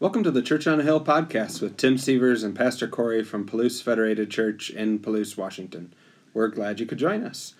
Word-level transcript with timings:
Welcome 0.00 0.24
to 0.24 0.30
the 0.30 0.40
Church 0.42 0.66
on 0.66 0.80
a 0.80 0.82
Hill 0.82 1.04
podcast 1.04 1.60
with 1.60 1.76
Tim 1.76 1.98
Severs 1.98 2.42
and 2.42 2.56
Pastor 2.56 2.88
Corey 2.88 3.22
from 3.22 3.46
Palouse 3.46 3.82
Federated 3.82 4.30
Church 4.30 4.70
in 4.70 4.98
Palouse, 4.98 5.36
Washington. 5.36 5.92
We're 6.32 6.48
glad 6.48 6.80
you 6.80 6.86
could 6.86 6.98
join 6.98 7.22
us. 7.22 7.54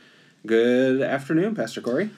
Good 0.46 1.02
afternoon, 1.02 1.54
Pastor 1.54 1.82
Corey. 1.82 2.10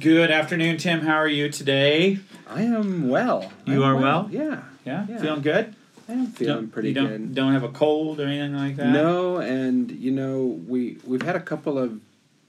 Good 0.00 0.32
afternoon, 0.32 0.78
Tim. 0.78 1.00
How 1.02 1.14
are 1.14 1.28
you 1.28 1.48
today? 1.48 2.18
I 2.48 2.62
am 2.62 3.08
well. 3.08 3.52
You 3.64 3.84
I'm 3.84 3.96
are 3.96 4.00
well? 4.00 4.28
Yeah. 4.32 4.62
Yeah, 4.84 5.06
Yeah. 5.08 5.18
feeling 5.18 5.42
good. 5.42 5.74
I 6.08 6.12
am 6.12 6.26
feeling 6.26 6.54
Don't- 6.56 6.72
pretty 6.72 6.88
you 6.88 6.94
don't, 6.94 7.06
good. 7.06 7.34
Don't 7.36 7.52
have 7.52 7.62
a 7.62 7.68
cold 7.68 8.20
or 8.20 8.26
anything 8.26 8.54
like 8.56 8.76
that. 8.76 8.90
No, 8.92 9.36
and 9.38 9.90
you 9.92 10.10
know 10.10 10.60
we 10.66 10.98
we've 11.04 11.22
had 11.22 11.36
a 11.36 11.40
couple 11.40 11.78
of 11.78 12.00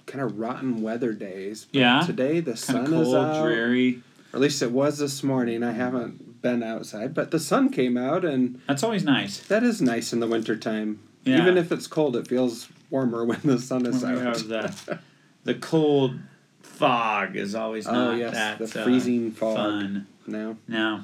kind 0.07 0.23
of 0.23 0.39
rotten 0.39 0.81
weather 0.81 1.13
days. 1.13 1.67
but 1.71 1.79
Yeah? 1.79 2.01
Today 2.05 2.39
the 2.39 2.51
kind 2.51 2.59
sun 2.59 2.87
cold, 2.87 3.07
is 3.07 3.13
out. 3.13 3.43
dreary. 3.43 4.01
Or 4.33 4.37
at 4.37 4.41
least 4.41 4.61
it 4.63 4.71
was 4.71 4.97
this 4.99 5.23
morning. 5.23 5.63
I 5.63 5.71
haven't 5.71 6.26
been 6.47 6.63
outside, 6.63 7.13
but 7.13 7.31
the 7.31 7.39
sun 7.39 7.69
came 7.69 7.97
out, 7.97 8.23
and 8.23 8.61
That's 8.67 8.83
always 8.83 9.03
nice. 9.03 9.39
that 9.47 9.63
is 9.63 9.81
nice 9.81 10.13
in 10.13 10.19
the 10.19 10.27
wintertime. 10.27 10.99
Yeah. 11.23 11.41
Even 11.41 11.57
if 11.57 11.71
it's 11.71 11.87
cold, 11.87 12.15
it 12.15 12.27
feels 12.27 12.69
warmer 12.89 13.25
when 13.25 13.39
the 13.43 13.59
sun 13.59 13.85
is 13.85 14.01
When 14.03 14.13
we 14.15 14.21
out. 14.21 14.37
have 14.37 14.47
the 14.47 14.99
the 15.43 15.55
cold 15.55 16.15
fog 16.61 17.35
is 17.35 17.53
always 17.55 17.85
Oh, 17.87 17.91
not 17.93 18.17
yes, 18.17 18.33
that 18.33 18.57
the 18.59 18.81
uh, 18.81 18.83
freezing 18.83 19.31
fog. 19.31 19.55
fun. 19.55 20.07
No, 20.25 20.57
No. 20.67 21.01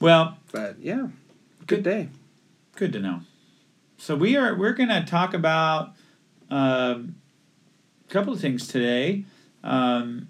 Well, 0.00 0.38
but 0.52 0.78
yeah, 0.80 1.08
good 1.66 1.82
day. 1.82 2.08
good 2.76 2.92
to 2.92 3.00
know. 3.00 3.20
So 3.98 4.14
we 4.16 4.36
are 4.36 4.54
we're 4.54 4.74
to 4.90 5.04
talk 5.04 5.34
about 5.34 5.92
um, 6.50 7.16
a 8.08 8.12
couple 8.12 8.32
of 8.32 8.40
things 8.40 8.68
today. 8.68 9.24
Um, 9.62 10.28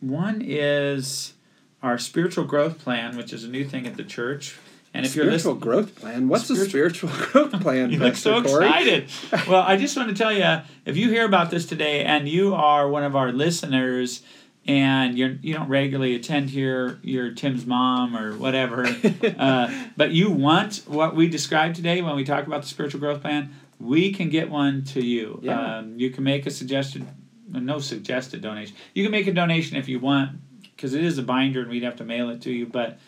one 0.00 0.42
is 0.44 1.34
our 1.82 1.98
spiritual 1.98 2.44
growth 2.44 2.78
plan, 2.78 3.16
which 3.16 3.32
is 3.32 3.44
a 3.44 3.48
new 3.48 3.64
thing 3.64 3.86
at 3.86 3.96
the 3.96 4.04
church. 4.04 4.56
And 4.94 5.04
if 5.04 5.14
you're 5.14 5.26
spiritual 5.26 5.54
listening, 5.54 5.60
growth 5.60 5.94
plan. 5.96 6.28
What's 6.28 6.50
a 6.50 6.56
spiritual 6.56 7.10
growth 7.12 7.60
plan? 7.60 7.90
You 7.92 7.98
look 7.98 8.16
so 8.16 8.42
Corey? 8.42 8.66
excited. 8.66 9.10
well, 9.48 9.62
I 9.62 9.76
just 9.76 9.96
want 9.96 10.08
to 10.08 10.14
tell 10.14 10.32
you 10.32 10.62
if 10.84 10.96
you 10.96 11.08
hear 11.08 11.24
about 11.24 11.50
this 11.50 11.66
today 11.66 12.04
and 12.04 12.28
you 12.28 12.54
are 12.54 12.88
one 12.88 13.04
of 13.04 13.14
our 13.14 13.30
listeners 13.30 14.22
and 14.66 15.16
you're, 15.16 15.30
you 15.40 15.54
don't 15.54 15.68
regularly 15.68 16.14
attend 16.14 16.50
here, 16.50 16.98
you're 17.02 17.32
Tim's 17.32 17.64
mom 17.64 18.16
or 18.16 18.36
whatever, 18.36 18.86
uh, 19.38 19.72
but 19.96 20.10
you 20.10 20.30
want 20.30 20.82
what 20.86 21.14
we 21.14 21.28
described 21.28 21.76
today 21.76 22.02
when 22.02 22.16
we 22.16 22.24
talk 22.24 22.46
about 22.46 22.62
the 22.62 22.68
spiritual 22.68 23.00
growth 23.00 23.22
plan, 23.22 23.54
we 23.78 24.12
can 24.12 24.28
get 24.28 24.50
one 24.50 24.84
to 24.84 25.04
you. 25.04 25.38
Yeah. 25.42 25.78
Um, 25.78 25.98
you 25.98 26.10
can 26.10 26.24
make 26.24 26.44
a 26.46 26.50
suggested, 26.50 27.06
no 27.48 27.78
suggested 27.78 28.42
donation. 28.42 28.74
You 28.94 29.04
can 29.04 29.12
make 29.12 29.26
a 29.26 29.32
donation 29.32 29.76
if 29.76 29.88
you 29.88 30.00
want 30.00 30.32
because 30.78 30.94
it 30.94 31.02
is 31.04 31.18
a 31.18 31.22
binder 31.22 31.60
and 31.60 31.68
we'd 31.68 31.82
have 31.82 31.96
to 31.96 32.04
mail 32.04 32.30
it 32.30 32.40
to 32.42 32.52
you, 32.52 32.64
but. 32.66 32.98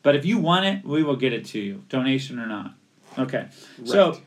But 0.00 0.14
if 0.14 0.24
you 0.24 0.38
want 0.38 0.64
it, 0.64 0.84
we 0.84 1.02
will 1.02 1.16
get 1.16 1.32
it 1.32 1.44
to 1.46 1.58
you, 1.58 1.82
donation 1.88 2.38
or 2.38 2.46
not. 2.46 2.72
Okay. 3.18 3.46
Right. 3.78 3.88
So, 3.88 4.20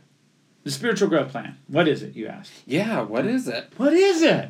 the 0.65 0.69
spiritual 0.69 1.07
growth 1.07 1.29
plan. 1.31 1.57
What 1.67 1.87
is 1.87 2.03
it? 2.03 2.13
You 2.13 2.27
asked. 2.27 2.51
yeah, 2.67 3.01
what 3.01 3.25
is 3.25 3.47
it? 3.47 3.71
What 3.77 3.93
is 3.93 4.21
it? 4.21 4.49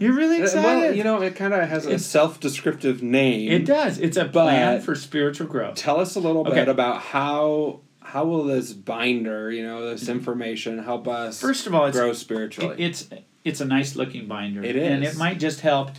You're 0.00 0.14
really 0.14 0.38
Uh, 0.40 0.44
excited. 0.44 0.64
Well, 0.64 0.94
you 0.96 1.04
know, 1.04 1.20
it 1.20 1.36
kind 1.36 1.52
of 1.52 1.68
has 1.68 1.84
a 1.84 1.88
It's- 1.90 2.06
self-descriptive 2.06 3.02
name. 3.02 3.52
it 3.52 3.66
does. 3.66 3.98
It's 3.98 4.16
a 4.16 4.24
plan 4.24 4.80
for 4.80 4.94
spiritual 4.94 5.46
growth. 5.46 5.74
Tell 5.76 6.00
us 6.00 6.16
a 6.16 6.20
little 6.20 6.40
Okay. 6.48 6.54
bit 6.60 6.68
about 6.68 7.02
how 7.02 7.80
how 8.00 8.24
will 8.24 8.44
this 8.44 8.72
binder, 8.72 9.50
you 9.52 9.62
know, 9.62 9.88
this 9.90 10.08
information 10.08 10.78
help 10.82 11.06
us. 11.06 11.40
First 11.40 11.66
of 11.66 11.74
all, 11.74 11.90
grow 11.92 12.12
spiritually? 12.14 12.76
it's 12.78 13.08
it's 13.44 13.60
a 13.60 13.64
nice 13.66 13.94
looking 13.94 14.26
binder. 14.26 14.62
It 14.64 14.74
and 14.76 15.04
it 15.04 15.16
might 15.18 15.38
just 15.38 15.60
help 15.60 15.90
It 15.90 15.96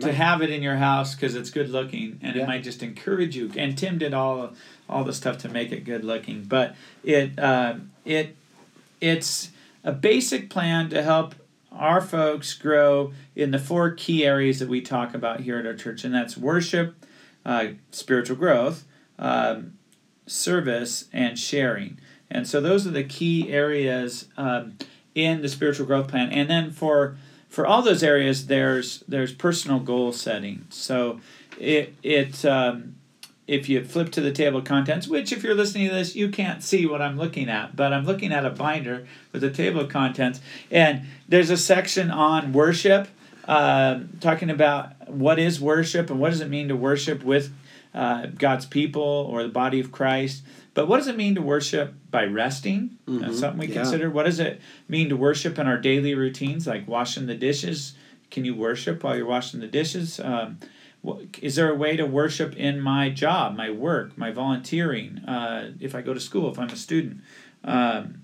to 0.00 0.06
might- 0.06 0.14
have 0.14 0.42
it 0.42 0.50
in 0.50 0.62
your 0.62 0.76
house 0.76 1.14
because 1.14 1.34
it's 1.34 1.50
good 1.50 1.68
looking, 1.70 2.18
and 2.22 2.34
Yeah. 2.36 2.42
it 2.42 2.46
might 2.46 2.62
just 2.62 2.82
encourage 2.82 3.36
you. 3.36 3.50
And 3.56 3.76
Tim 3.76 3.98
did 3.98 4.14
all 4.14 4.52
all 4.88 5.04
the 5.04 5.12
stuff 5.12 5.38
to 5.38 5.48
make 5.48 5.72
it 5.72 5.84
good 5.84 6.04
looking, 6.04 6.44
but 6.44 6.74
it 7.04 7.38
uh, 7.38 7.74
it 8.04 8.36
it's 9.00 9.50
a 9.84 9.92
basic 9.92 10.48
plan 10.50 10.88
to 10.90 11.02
help 11.02 11.34
our 11.72 12.00
folks 12.00 12.52
grow 12.54 13.12
in 13.34 13.50
the 13.50 13.58
four 13.58 13.90
key 13.92 14.24
areas 14.26 14.58
that 14.58 14.68
we 14.68 14.80
talk 14.80 15.14
about 15.14 15.40
here 15.40 15.58
at 15.58 15.66
our 15.66 15.74
church, 15.74 16.04
and 16.04 16.14
that's 16.14 16.36
worship, 16.36 16.94
uh, 17.46 17.68
spiritual 17.90 18.36
growth, 18.36 18.84
um, 19.18 19.72
service, 20.26 21.06
and 21.12 21.38
sharing. 21.38 21.98
And 22.30 22.46
so 22.46 22.60
those 22.60 22.86
are 22.86 22.90
the 22.90 23.04
key 23.04 23.50
areas 23.50 24.28
um, 24.36 24.74
in 25.14 25.42
the 25.42 25.48
spiritual 25.48 25.86
growth 25.86 26.08
plan. 26.08 26.30
And 26.30 26.48
then 26.48 26.70
for 26.70 27.16
for 27.52 27.66
all 27.66 27.82
those 27.82 28.02
areas, 28.02 28.46
there's 28.46 29.04
there's 29.06 29.32
personal 29.32 29.78
goal 29.78 30.10
setting. 30.12 30.64
So 30.70 31.20
it 31.60 31.94
it 32.02 32.44
um, 32.46 32.94
if 33.46 33.68
you 33.68 33.84
flip 33.84 34.10
to 34.12 34.22
the 34.22 34.32
table 34.32 34.60
of 34.60 34.64
contents, 34.64 35.06
which 35.06 35.32
if 35.32 35.44
you're 35.44 35.54
listening 35.54 35.90
to 35.90 35.94
this, 35.94 36.16
you 36.16 36.30
can't 36.30 36.62
see 36.62 36.86
what 36.86 37.02
I'm 37.02 37.18
looking 37.18 37.50
at, 37.50 37.76
but 37.76 37.92
I'm 37.92 38.06
looking 38.06 38.32
at 38.32 38.46
a 38.46 38.50
binder 38.50 39.06
with 39.32 39.44
a 39.44 39.50
table 39.50 39.82
of 39.82 39.90
contents, 39.90 40.40
and 40.70 41.02
there's 41.28 41.50
a 41.50 41.58
section 41.58 42.10
on 42.10 42.54
worship, 42.54 43.08
um, 43.46 44.08
talking 44.20 44.48
about 44.48 45.10
what 45.10 45.38
is 45.38 45.60
worship 45.60 46.08
and 46.08 46.18
what 46.18 46.30
does 46.30 46.40
it 46.40 46.48
mean 46.48 46.68
to 46.68 46.76
worship 46.76 47.22
with 47.22 47.52
uh, 47.92 48.28
God's 48.38 48.64
people 48.64 49.02
or 49.02 49.42
the 49.42 49.50
body 49.50 49.78
of 49.78 49.92
Christ. 49.92 50.42
But 50.74 50.88
what 50.88 50.96
does 50.98 51.06
it 51.08 51.16
mean 51.16 51.34
to 51.34 51.42
worship 51.42 51.94
by 52.10 52.24
resting? 52.24 52.98
That's 53.06 53.36
Mhm, 53.36 53.40
something 53.40 53.58
we 53.58 53.66
yeah. 53.66 53.74
consider. 53.74 54.10
What 54.10 54.24
does 54.24 54.40
it 54.40 54.60
mean 54.88 55.08
to 55.10 55.16
worship 55.16 55.58
in 55.58 55.66
our 55.66 55.78
daily 55.78 56.14
routines, 56.14 56.66
like 56.66 56.88
washing 56.88 57.26
the 57.26 57.34
dishes? 57.34 57.94
Can 58.30 58.44
you 58.44 58.54
worship 58.54 59.04
while 59.04 59.16
you're 59.16 59.26
washing 59.26 59.60
the 59.60 59.66
dishes? 59.66 60.18
Um, 60.18 60.58
is 61.42 61.56
there 61.56 61.70
a 61.70 61.74
way 61.74 61.96
to 61.96 62.06
worship 62.06 62.56
in 62.56 62.80
my 62.80 63.10
job, 63.10 63.56
my 63.56 63.70
work, 63.70 64.16
my 64.16 64.30
volunteering? 64.30 65.18
Uh, 65.18 65.72
if 65.80 65.94
I 65.94 66.00
go 66.00 66.14
to 66.14 66.20
school, 66.20 66.50
if 66.50 66.58
I'm 66.58 66.68
a 66.68 66.76
student, 66.76 67.20
um, 67.64 68.22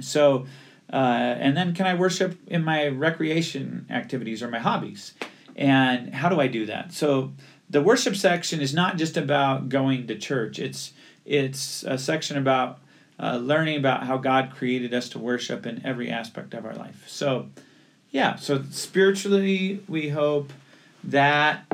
so 0.00 0.46
uh, 0.92 0.96
and 0.96 1.56
then 1.56 1.74
can 1.74 1.86
I 1.86 1.94
worship 1.94 2.38
in 2.46 2.64
my 2.64 2.88
recreation 2.88 3.86
activities 3.90 4.42
or 4.42 4.48
my 4.48 4.58
hobbies? 4.58 5.12
And 5.54 6.14
how 6.14 6.28
do 6.28 6.40
I 6.40 6.46
do 6.46 6.66
that? 6.66 6.92
So 6.92 7.32
the 7.68 7.82
worship 7.82 8.16
section 8.16 8.60
is 8.60 8.72
not 8.72 8.96
just 8.96 9.16
about 9.16 9.68
going 9.68 10.06
to 10.06 10.16
church. 10.16 10.58
It's 10.58 10.92
it's 11.28 11.82
a 11.84 11.98
section 11.98 12.36
about 12.38 12.78
uh, 13.20 13.36
learning 13.36 13.76
about 13.78 14.04
how 14.04 14.16
God 14.16 14.52
created 14.54 14.94
us 14.94 15.08
to 15.10 15.18
worship 15.18 15.66
in 15.66 15.84
every 15.84 16.08
aspect 16.10 16.54
of 16.54 16.64
our 16.64 16.74
life. 16.74 17.04
So, 17.06 17.48
yeah. 18.10 18.36
So 18.36 18.62
spiritually, 18.70 19.80
we 19.88 20.08
hope 20.08 20.52
that 21.04 21.70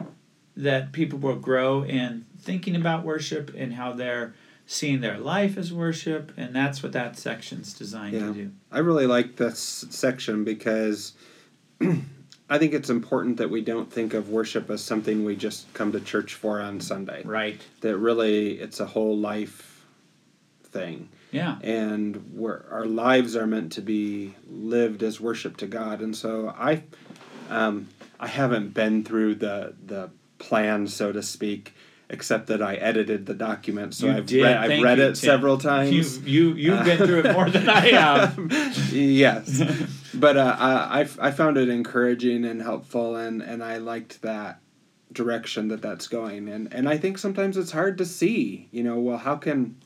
that 0.56 0.92
people 0.92 1.18
will 1.18 1.36
grow 1.36 1.84
in 1.84 2.24
thinking 2.40 2.76
about 2.76 3.04
worship 3.04 3.52
and 3.56 3.74
how 3.74 3.92
they're 3.92 4.34
seeing 4.66 5.00
their 5.00 5.18
life 5.18 5.58
as 5.58 5.72
worship, 5.72 6.32
and 6.36 6.54
that's 6.54 6.82
what 6.82 6.92
that 6.92 7.18
section's 7.18 7.74
designed 7.74 8.14
Yeah. 8.14 8.26
to 8.28 8.32
do. 8.32 8.50
I 8.72 8.78
really 8.78 9.06
like 9.06 9.36
this 9.36 9.84
section 9.90 10.44
because 10.44 11.12
I 12.48 12.58
think 12.58 12.74
it's 12.74 12.90
important 12.90 13.38
that 13.38 13.50
we 13.50 13.62
don't 13.62 13.90
think 13.90 14.12
of 14.14 14.28
worship 14.28 14.68
as 14.70 14.82
something 14.82 15.24
we 15.24 15.34
just 15.34 15.72
come 15.72 15.92
to 15.92 16.00
church 16.00 16.34
for 16.34 16.60
on 16.60 16.80
Sunday. 16.80 17.22
Right. 17.24 17.60
That 17.80 17.96
really 17.96 18.58
it's 18.60 18.80
a 18.80 18.86
whole 18.86 19.16
life 19.16 19.84
thing. 20.64 21.08
Yeah. 21.30 21.58
and 21.62 22.32
we're, 22.32 22.62
our 22.70 22.84
lives 22.86 23.34
are 23.34 23.46
meant 23.46 23.72
to 23.72 23.80
be 23.80 24.34
lived 24.48 25.02
as 25.02 25.20
worship 25.20 25.56
to 25.58 25.66
God. 25.66 26.00
And 26.00 26.16
so 26.16 26.54
I, 26.56 26.84
um, 27.50 27.88
I 28.20 28.28
haven't 28.28 28.72
been 28.72 29.02
through 29.02 29.36
the 29.36 29.74
the 29.84 30.10
plan, 30.38 30.86
so 30.86 31.10
to 31.10 31.22
speak, 31.22 31.74
except 32.10 32.46
that 32.48 32.62
I 32.62 32.74
edited 32.76 33.26
the 33.26 33.34
document. 33.34 33.94
So 33.94 34.06
You 34.06 34.12
I've 34.12 34.26
did. 34.26 34.42
read 34.42 34.56
I've 34.56 34.82
read 34.82 34.98
you, 34.98 35.04
it 35.04 35.06
Tim. 35.08 35.14
several 35.16 35.58
times. 35.58 35.90
You 35.90 36.50
you 36.50 36.54
you've 36.54 36.84
been 36.84 36.98
through 36.98 37.20
it 37.20 37.32
more 37.32 37.48
than 37.50 37.68
I 37.68 37.80
have. 37.90 38.38
yes, 38.92 39.62
but 40.14 40.36
uh, 40.36 40.56
I 40.58 41.00
I 41.00 41.08
I 41.20 41.30
found 41.30 41.56
it 41.56 41.68
encouraging 41.68 42.44
and 42.44 42.62
helpful, 42.62 43.16
and 43.16 43.42
and 43.42 43.62
I 43.62 43.78
liked 43.78 44.22
that 44.22 44.60
direction 45.12 45.68
that 45.68 45.80
that's 45.80 46.08
going 46.08 46.48
and 46.48 46.72
and 46.74 46.88
I 46.88 46.98
think 46.98 47.18
sometimes 47.18 47.56
it's 47.56 47.70
hard 47.70 47.98
to 47.98 48.04
see 48.04 48.68
you 48.72 48.82
know 48.82 48.98
well 48.98 49.18
how 49.18 49.36
can 49.36 49.76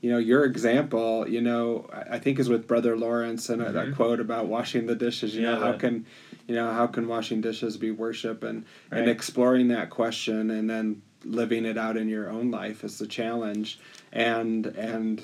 you 0.00 0.08
know 0.08 0.18
your 0.18 0.44
example 0.44 1.26
you 1.28 1.40
know 1.40 1.90
I 2.08 2.20
think 2.20 2.38
is 2.38 2.48
with 2.48 2.68
brother 2.68 2.96
Lawrence 2.96 3.48
and 3.48 3.60
uh 3.60 3.72
that 3.72 3.96
quote 3.96 4.20
about 4.20 4.46
washing 4.46 4.86
the 4.86 4.94
dishes 4.94 5.34
you 5.34 5.42
know 5.42 5.58
how 5.58 5.72
the- 5.72 5.78
can 5.78 6.06
you 6.46 6.54
know 6.54 6.70
how 6.72 6.86
can 6.86 7.08
washing 7.08 7.40
dishes 7.40 7.76
be 7.76 7.90
worship 7.90 8.44
and 8.44 8.64
and 8.92 9.08
exploring 9.08 9.66
that 9.68 9.90
question 9.90 10.48
and 10.52 10.70
then 10.70 11.02
living 11.24 11.64
it 11.64 11.76
out 11.78 11.96
in 11.96 12.08
your 12.08 12.30
own 12.30 12.50
life 12.50 12.84
is 12.84 12.98
the 12.98 13.06
challenge 13.06 13.78
and 14.12 14.66
and 14.66 15.22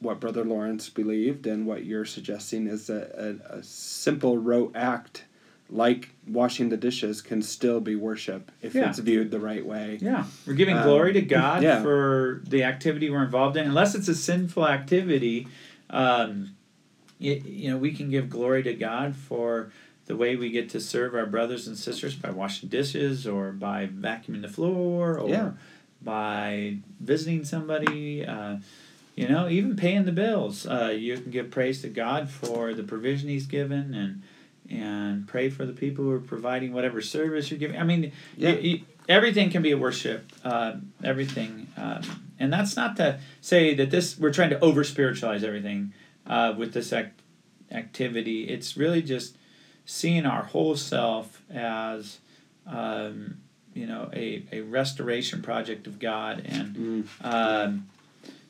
what 0.00 0.20
brother 0.20 0.44
Lawrence 0.44 0.88
believed 0.88 1.46
and 1.46 1.66
what 1.66 1.84
you're 1.84 2.04
suggesting 2.04 2.66
is 2.66 2.88
a, 2.90 3.38
a, 3.50 3.58
a 3.58 3.62
simple 3.62 4.36
rote 4.38 4.72
act 4.76 5.24
like 5.70 6.10
washing 6.26 6.70
the 6.70 6.76
dishes 6.76 7.20
can 7.20 7.42
still 7.42 7.78
be 7.80 7.94
worship 7.94 8.50
if 8.62 8.74
Yeah. 8.74 8.88
it's 8.88 8.98
viewed 9.00 9.30
the 9.30 9.40
right 9.40 9.64
way 9.64 9.98
Yeah, 10.00 10.24
we're 10.46 10.54
giving 10.54 10.76
Um, 10.76 10.82
glory 10.84 11.12
to 11.14 11.20
God 11.22 11.62
yeah. 11.68 11.82
for 11.82 12.42
the 12.48 12.64
activity 12.64 13.10
we're 13.10 13.24
involved 13.24 13.56
in. 13.56 13.66
Unless 13.66 13.94
it's 13.94 14.08
a 14.08 14.14
sinful 14.14 14.66
activity, 14.66 15.46
um, 15.90 16.54
y 17.20 17.42
you 17.44 17.70
know, 17.70 17.76
we 17.76 17.92
can 17.92 18.08
give 18.10 18.30
glory 18.30 18.62
to 18.62 18.72
God 18.74 19.14
for 19.16 19.70
the 20.08 20.16
way 20.16 20.34
we 20.36 20.50
get 20.50 20.70
to 20.70 20.80
serve 20.80 21.14
our 21.14 21.26
brothers 21.26 21.68
and 21.68 21.76
sisters 21.76 22.16
by 22.16 22.30
washing 22.30 22.68
dishes 22.70 23.26
or 23.26 23.52
by 23.52 23.86
vacuuming 23.86 24.40
the 24.42 24.48
floor 24.48 25.18
or 25.18 25.28
Yeah. 25.28 25.50
by 26.02 26.78
visiting 26.98 27.44
somebody. 27.44 28.24
Uh, 28.24 28.56
you 29.14 29.28
know, 29.28 29.48
even 29.48 29.76
paying 29.76 30.04
the 30.04 30.12
bills. 30.12 30.66
Uh, 30.66 30.94
you 30.96 31.18
can 31.18 31.30
give 31.30 31.50
praise 31.50 31.82
to 31.82 31.88
God 31.88 32.30
for 32.30 32.72
the 32.72 32.84
provision 32.84 33.28
He's 33.28 33.46
given, 33.46 33.94
and 33.94 34.22
and 34.70 35.26
pray 35.26 35.48
for 35.48 35.64
the 35.64 35.72
people 35.72 36.04
who 36.04 36.10
are 36.10 36.20
providing 36.20 36.72
whatever 36.74 37.00
service 37.00 37.50
you're 37.50 37.58
giving. 37.58 37.78
I 37.78 37.84
mean, 37.84 38.12
Yeah. 38.36 38.50
you- 38.50 38.70
you- 38.70 38.80
everything 39.08 39.48
can 39.48 39.62
be 39.62 39.70
a 39.70 39.78
worship. 39.78 40.30
Uh, 40.44 40.74
everything, 41.02 41.68
um, 41.78 42.02
and 42.38 42.52
that's 42.52 42.76
not 42.76 42.94
to 42.98 43.18
say 43.40 43.74
that 43.74 43.90
this 43.90 44.18
we're 44.18 44.32
trying 44.32 44.50
to 44.50 44.60
over 44.60 44.84
spiritualize 44.84 45.42
everything 45.42 45.92
uh, 46.26 46.54
with 46.56 46.74
this 46.74 46.92
act- 46.92 47.22
activity. 47.72 48.42
It's 48.44 48.76
really 48.76 49.00
just 49.02 49.36
seeing 49.88 50.26
our 50.26 50.42
whole 50.44 50.76
self 50.76 51.40
as. 51.50 52.18
Um, 52.66 53.38
you 53.74 53.86
know, 53.86 54.10
a, 54.12 54.44
a 54.52 54.60
restoration 54.62 55.40
project 55.40 55.86
of 55.86 55.98
God, 56.00 56.42
and 56.44 56.76
Mm. 56.76 57.04
um, 57.24 57.88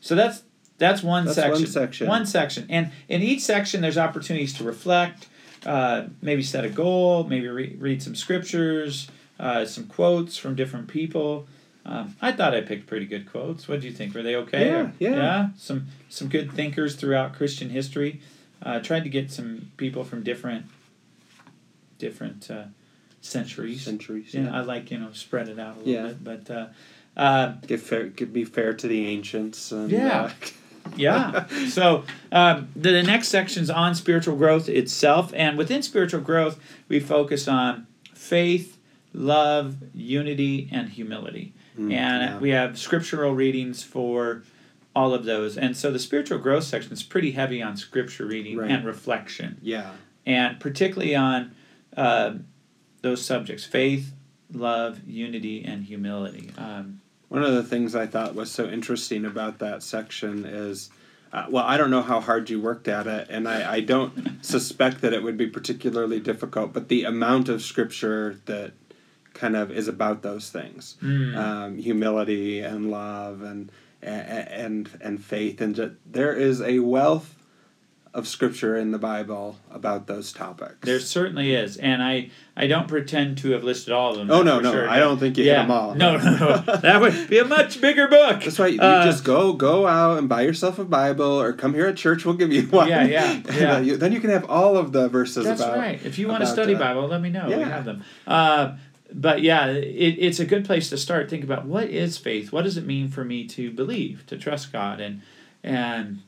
so 0.00 0.14
that's 0.14 0.42
that's 0.78 1.02
one 1.02 1.24
That's 1.26 1.34
section. 1.36 1.52
one 1.52 1.66
section. 1.66 2.08
One 2.08 2.26
section, 2.26 2.66
and 2.70 2.90
in 3.08 3.22
each 3.22 3.42
section, 3.42 3.80
there's 3.82 3.98
opportunities 3.98 4.54
to 4.54 4.64
reflect, 4.64 5.26
uh, 5.66 6.04
maybe 6.22 6.42
set 6.42 6.64
a 6.64 6.68
goal, 6.70 7.24
maybe 7.24 7.46
re- 7.48 7.76
read 7.78 8.02
some 8.02 8.14
scriptures, 8.14 9.08
uh, 9.38 9.66
some 9.66 9.84
quotes 9.86 10.36
from 10.38 10.54
different 10.54 10.88
people. 10.88 11.46
Um, 11.84 12.16
I 12.22 12.32
thought 12.32 12.54
I 12.54 12.62
picked 12.62 12.86
pretty 12.86 13.06
good 13.06 13.30
quotes. 13.30 13.68
What 13.68 13.80
do 13.82 13.86
you 13.86 13.92
think? 13.92 14.14
Were 14.14 14.22
they 14.22 14.34
okay? 14.36 14.66
Yeah, 14.66 14.76
Or- 14.80 14.92
yeah. 14.98 15.10
yeah. 15.10 15.48
Some 15.58 15.88
some 16.08 16.28
good 16.28 16.52
thinkers 16.52 16.96
throughout 16.96 17.34
Christian 17.34 17.68
history. 17.70 18.20
Uh, 18.62 18.80
tried 18.80 19.04
to 19.04 19.10
get 19.10 19.30
some 19.30 19.70
people 19.76 20.04
from 20.04 20.22
different 20.24 20.64
different 21.98 22.50
uh, 22.50 22.64
centuries. 23.20 23.82
Centuries. 23.82 24.32
Yeah, 24.34 24.44
Yeah. 24.44 24.58
I 24.58 24.60
like 24.62 24.90
you 24.90 24.98
know 24.98 25.10
spread 25.12 25.48
it 25.48 25.58
out 25.58 25.76
a 25.76 25.78
little 25.80 25.92
Yeah. 25.92 26.06
bit, 26.08 26.24
but. 26.24 26.50
Uh, 26.50 26.66
uh, 27.16 27.54
Give 27.66 27.82
fair, 27.82 28.04
give, 28.06 28.32
be 28.32 28.44
fair 28.44 28.72
to 28.72 28.86
the 28.86 29.06
ancients. 29.08 29.72
And, 29.72 29.90
Yeah. 29.90 30.20
uh, 30.22 30.30
yeah. 30.96 31.46
So 31.68 32.04
um, 32.30 32.68
the, 32.76 32.92
the 32.92 33.02
next 33.02 33.26
section's 33.28 33.70
on 33.70 33.96
spiritual 33.96 34.36
growth 34.36 34.68
itself, 34.68 35.32
and 35.34 35.58
within 35.58 35.82
spiritual 35.82 36.20
growth, 36.20 36.60
we 36.88 37.00
focus 37.00 37.48
on 37.48 37.88
faith, 38.14 38.78
love, 39.12 39.78
unity, 39.94 40.68
and 40.70 40.90
humility. 40.90 41.54
Mm, 41.76 41.92
and 41.92 42.22
yeah. 42.22 42.38
we 42.38 42.50
have 42.50 42.78
scriptural 42.78 43.34
readings 43.34 43.82
for 43.82 44.44
all 44.94 45.12
of 45.12 45.24
those. 45.24 45.58
And 45.58 45.76
so 45.76 45.90
the 45.90 45.98
spiritual 45.98 46.38
growth 46.38 46.64
section 46.64 46.92
is 46.92 47.02
pretty 47.02 47.32
heavy 47.32 47.60
on 47.60 47.76
scripture 47.76 48.26
reading 48.26 48.58
Right. 48.58 48.70
and 48.70 48.84
reflection, 48.84 49.58
yeah. 49.60 49.90
and 50.24 50.60
particularly 50.60 51.16
on 51.16 51.50
um 51.96 52.46
those 53.02 53.24
subjects: 53.24 53.64
faith, 53.64 54.12
love, 54.52 55.00
unity, 55.06 55.64
and 55.64 55.84
humility. 55.84 56.50
Um, 56.58 57.00
One 57.28 57.42
of 57.44 57.52
the 57.54 57.62
things 57.62 57.94
I 57.94 58.06
thought 58.06 58.34
was 58.34 58.50
so 58.50 58.66
interesting 58.66 59.24
about 59.24 59.58
that 59.58 59.82
section 59.82 60.44
is, 60.44 60.90
uh, 61.32 61.46
well, 61.50 61.64
I 61.64 61.76
don't 61.76 61.90
know 61.90 62.02
how 62.02 62.20
hard 62.20 62.50
you 62.50 62.60
worked 62.60 62.88
at 62.88 63.06
it, 63.06 63.28
and 63.30 63.46
I, 63.48 63.74
I 63.74 63.80
don't 63.80 64.38
suspect 64.44 65.00
that 65.02 65.12
it 65.12 65.22
would 65.22 65.36
be 65.36 65.46
particularly 65.46 66.20
difficult, 66.20 66.72
but 66.72 66.88
the 66.88 67.04
amount 67.04 67.48
of 67.48 67.62
scripture 67.62 68.40
that 68.46 68.72
kind 69.34 69.54
of 69.54 69.70
is 69.70 69.86
about 69.86 70.22
those 70.22 70.50
things 70.50 70.96
mm, 71.00 71.36
um, 71.36 71.78
humility 71.78 72.58
and 72.60 72.90
love 72.90 73.42
and 73.42 73.70
and 74.02 74.88
and 75.00 75.24
faith 75.24 75.60
and 75.60 75.76
just, 75.76 75.92
there 76.04 76.32
is 76.32 76.60
a 76.60 76.80
wealth 76.80 77.37
of 78.14 78.26
scripture 78.26 78.76
in 78.76 78.90
the 78.90 78.98
bible 78.98 79.56
about 79.70 80.06
those 80.06 80.32
topics 80.32 80.78
There 80.82 80.98
certainly 81.00 81.54
is, 81.54 81.76
and 81.76 82.02
I 82.02 82.30
I 82.56 82.66
don't 82.66 82.88
pretend 82.88 83.38
to 83.38 83.50
have 83.52 83.62
listed 83.64 83.92
all 83.92 84.12
of 84.12 84.16
them. 84.18 84.30
oh 84.30 84.42
no 84.42 84.60
no 84.60 84.72
sure. 84.72 84.88
i 84.88 84.98
don't 84.98 85.18
think 85.18 85.36
you 85.36 85.44
hit 85.44 85.52
them 85.54 85.70
all 85.70 85.94
No, 85.94 86.16
no, 86.16 86.36
no. 86.36 86.76
that 86.76 87.00
would 87.00 87.28
be 87.28 87.38
a 87.38 87.44
much 87.44 87.80
bigger 87.80 88.08
book. 88.08 88.42
That's 88.42 88.58
right. 88.58 88.72
You 88.72 88.80
Uh, 88.80 89.04
just 89.04 89.24
go 89.24 89.52
go 89.52 89.86
out 89.86 90.18
and 90.18 90.28
buy 90.28 90.42
yourself 90.42 90.78
a 90.78 90.84
Bible, 90.84 91.40
or 91.40 91.52
come 91.52 91.74
here 91.74 91.86
at 91.86 91.96
church. 91.96 92.24
We'll 92.24 92.34
give 92.36 92.52
you 92.52 92.62
one. 92.62 92.88
Yeah, 92.88 93.04
yeah, 93.16 93.42
yeah. 93.52 93.78
you- 93.78 93.96
then 93.96 94.12
you 94.12 94.20
can 94.20 94.30
have 94.30 94.44
all 94.50 94.76
of 94.78 94.92
the 94.92 95.08
verses 95.08 95.38
about 95.44 95.48
That's 95.58 95.60
about. 95.62 95.78
right. 95.78 96.04
If 96.04 96.18
you 96.18 96.28
want 96.28 96.40
to 96.40 96.46
study 96.46 96.74
uh, 96.74 96.78
Bible, 96.78 97.06
let 97.08 97.20
me 97.20 97.30
know. 97.30 97.46
We 97.46 97.52
have 97.54 97.84
them. 97.84 98.02
Uh, 98.26 98.76
but 99.12 99.40
yeah, 99.42 99.66
it, 99.68 100.16
it's 100.18 100.38
a 100.40 100.44
good 100.44 100.64
place 100.64 100.90
to 100.90 100.96
start. 100.98 101.30
Think 101.30 101.44
about 101.44 101.64
what 101.66 101.84
is 101.88 102.18
faith. 102.18 102.52
What 102.52 102.64
does 102.64 102.76
it 102.76 102.84
mean 102.86 103.08
for 103.08 103.24
me 103.24 103.46
to 103.48 103.70
believe, 103.70 104.24
to 104.26 104.36
trust 104.36 104.72
God, 104.72 105.00
and 105.00 105.22
and 105.62 106.20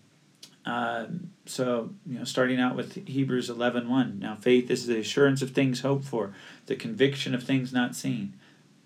um, 0.65 1.31
so 1.50 1.91
you 2.06 2.19
know, 2.19 2.25
starting 2.25 2.61
out 2.61 2.76
with 2.76 3.06
Hebrews 3.06 3.50
11, 3.50 3.88
1. 3.88 4.19
Now, 4.19 4.37
faith 4.37 4.70
is 4.70 4.87
the 4.87 4.99
assurance 4.99 5.43
of 5.43 5.50
things 5.50 5.81
hoped 5.81 6.05
for, 6.05 6.32
the 6.67 6.76
conviction 6.76 7.35
of 7.35 7.43
things 7.43 7.73
not 7.73 7.94
seen. 7.97 8.35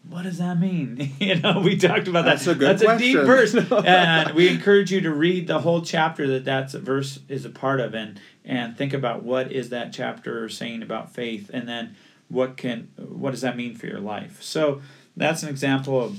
What 0.09 0.25
does 0.25 0.39
that 0.39 0.59
mean? 0.59 1.13
you 1.21 1.37
know, 1.37 1.61
we 1.61 1.77
talked 1.77 2.09
about 2.09 2.25
That's 2.25 2.45
that. 2.45 2.53
a 2.53 2.55
good 2.55 2.79
That's 2.79 2.83
a 2.83 2.99
deep 2.99 3.17
verse, 3.17 3.55
and 3.87 4.35
we 4.35 4.49
encourage 4.49 4.91
you 4.93 5.01
to 5.03 5.13
read 5.13 5.47
the 5.47 5.61
whole 5.61 5.83
chapter 5.83 6.27
that 6.27 6.45
that 6.45 6.73
verse 6.73 7.21
is 7.29 7.45
a 7.45 7.51
part 7.51 7.81
of, 7.81 7.95
and 7.95 8.21
and 8.45 8.77
think 8.77 8.93
about 8.93 9.23
what 9.23 9.51
is 9.51 9.71
that 9.71 9.93
chapter 9.93 10.49
saying 10.49 10.83
about 10.83 11.15
faith, 11.15 11.51
and 11.53 11.69
then 11.69 11.97
what 12.29 12.57
can 12.57 12.89
what 12.97 13.31
does 13.31 13.41
that 13.41 13.57
mean 13.57 13.75
for 13.75 13.87
your 13.87 14.01
life. 14.01 14.43
So 14.43 14.83
that's 15.17 15.43
an 15.43 15.49
example 15.49 16.03
of 16.03 16.19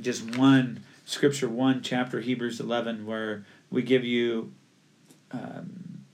just 0.00 0.36
one 0.36 0.82
scripture, 1.04 1.48
one 1.48 1.82
chapter, 1.82 2.20
Hebrews 2.20 2.58
eleven, 2.58 3.04
where 3.06 3.44
we 3.70 3.82
give 3.82 4.04
you 4.04 4.52
um, 5.34 6.04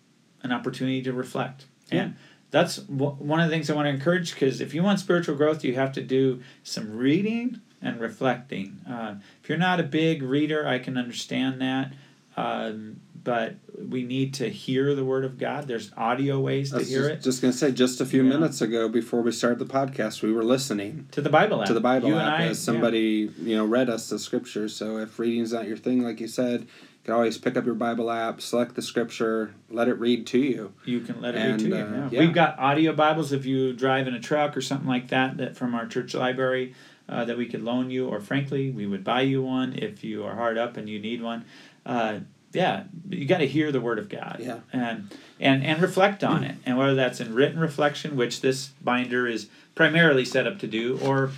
an 0.43 0.53
opportunity 0.53 1.03
to 1.03 1.13
reflect, 1.13 1.67
Yeah. 1.93 2.03
and 2.03 2.15
that's 2.51 2.77
w- 2.77 3.13
one 3.19 3.41
of 3.41 3.49
the 3.49 3.55
things 3.55 3.69
I 3.71 3.75
want 3.75 3.87
to 3.87 3.91
encourage 3.91 4.33
because 4.35 4.61
if 4.61 4.75
you 4.75 4.83
want 4.83 4.99
spiritual 5.01 5.37
growth, 5.37 5.63
you 5.65 5.75
have 5.75 5.93
to 5.93 6.03
do 6.03 6.41
some 6.65 6.97
reading 6.97 7.61
and 7.83 8.01
reflecting. 8.01 8.79
Uh, 8.89 9.17
if 9.43 9.49
you're 9.49 9.59
not 9.59 9.79
a 9.81 9.85
big 9.85 10.23
reader, 10.23 10.67
I 10.67 10.79
can 10.79 10.97
understand 10.97 11.61
that. 11.61 11.93
Um, 12.37 13.01
but 13.23 13.57
we 13.79 14.03
need 14.03 14.33
to 14.35 14.49
hear 14.49 14.95
the 14.95 15.05
word 15.05 15.25
of 15.27 15.39
God. 15.39 15.69
There's 15.69 15.91
audio 15.95 16.41
ways 16.41 16.71
to 16.71 16.79
hear 16.83 17.01
just, 17.03 17.11
it. 17.11 17.23
just 17.23 17.43
gonna 17.43 17.53
say, 17.53 17.71
just 17.71 18.01
a 18.01 18.07
few 18.07 18.23
Yeah. 18.23 18.31
minutes 18.31 18.63
ago, 18.63 18.89
before 18.89 19.21
we 19.21 19.31
started 19.31 19.59
the 19.59 19.67
podcast, 19.67 20.23
we 20.23 20.33
were 20.33 20.43
listening 20.43 21.07
To 21.13 21.21
the 21.21 21.29
Bible 21.29 21.61
app. 21.61 21.67
to 21.69 21.75
the 21.75 21.81
Bible 21.83 22.09
You 22.09 22.17
app 22.17 22.35
and 22.35 22.45
I, 22.45 22.47
as 22.47 22.59
somebody 22.59 23.31
you 23.43 23.57
know 23.57 23.67
read 23.67 23.91
us 23.91 24.09
the 24.09 24.19
scripture. 24.19 24.69
So 24.71 24.97
if 24.99 25.19
reading's 25.19 25.53
not 25.53 25.69
your 25.69 25.77
thing, 25.77 26.03
like 26.03 26.19
you 26.19 26.29
said, 26.29 26.67
can 27.05 27.15
always 27.15 27.39
pick 27.39 27.57
up 27.57 27.65
your 27.65 27.75
Bible 27.75 28.11
app, 28.11 28.41
select 28.41 28.75
the 28.75 28.83
scripture, 28.83 29.55
let 29.71 29.89
it 29.89 29.95
read 29.95 30.27
to 30.29 30.39
you. 30.39 30.73
you 30.85 31.01
can 31.01 31.21
let 31.21 31.35
it 31.35 31.39
And, 31.39 31.53
read 31.63 31.71
to 31.71 31.77
you. 31.77 31.83
uh, 31.83 31.89
Yeah. 31.89 32.09
yeah. 32.13 32.21
We've 32.21 32.35
got 32.35 32.59
audio 32.59 32.93
Bibles 32.93 33.33
if 33.33 33.47
you 33.47 33.73
drive 33.73 34.07
in 34.07 34.15
a 34.15 34.21
truck 34.21 34.57
or 34.57 34.61
something 34.61 34.89
like 34.89 35.09
that, 35.09 35.37
that 35.39 35.57
from 35.57 35.75
our 35.75 35.87
church 35.87 36.15
library 36.15 36.75
uh, 37.09 37.25
that 37.25 37.37
we 37.39 37.47
could 37.47 37.63
loan 37.63 37.91
you, 37.91 38.07
or 38.07 38.21
frankly, 38.21 38.71
we 38.71 38.87
would 38.87 39.03
buy 39.03 39.23
you 39.23 39.43
one 39.43 39.73
if 39.77 40.05
you 40.05 40.25
are 40.25 40.35
hard 40.37 40.59
up 40.59 40.77
and 40.77 40.89
you 40.89 40.99
need 41.01 41.23
one. 41.23 41.45
Uh, 41.87 42.21
yeah, 42.53 42.85
you 43.09 43.27
got 43.27 43.39
to 43.39 43.47
hear 43.47 43.73
the 43.73 43.81
word 43.81 43.99
of 43.99 44.09
God. 44.09 44.37
Yeah. 44.41 44.59
and 44.73 45.09
and 45.41 45.65
and 45.65 45.81
reflect 45.81 46.23
on 46.23 46.43
it, 46.45 46.57
and 46.67 46.77
whether 46.77 46.95
that's 46.97 47.21
in 47.21 47.33
written 47.35 47.59
reflection, 47.61 48.17
which 48.17 48.41
this 48.43 48.69
binder 48.83 49.27
is 49.27 49.49
primarily 49.75 50.25
set 50.25 50.47
up 50.49 50.59
to 50.59 50.67
do, 50.67 50.99
or 51.03 51.31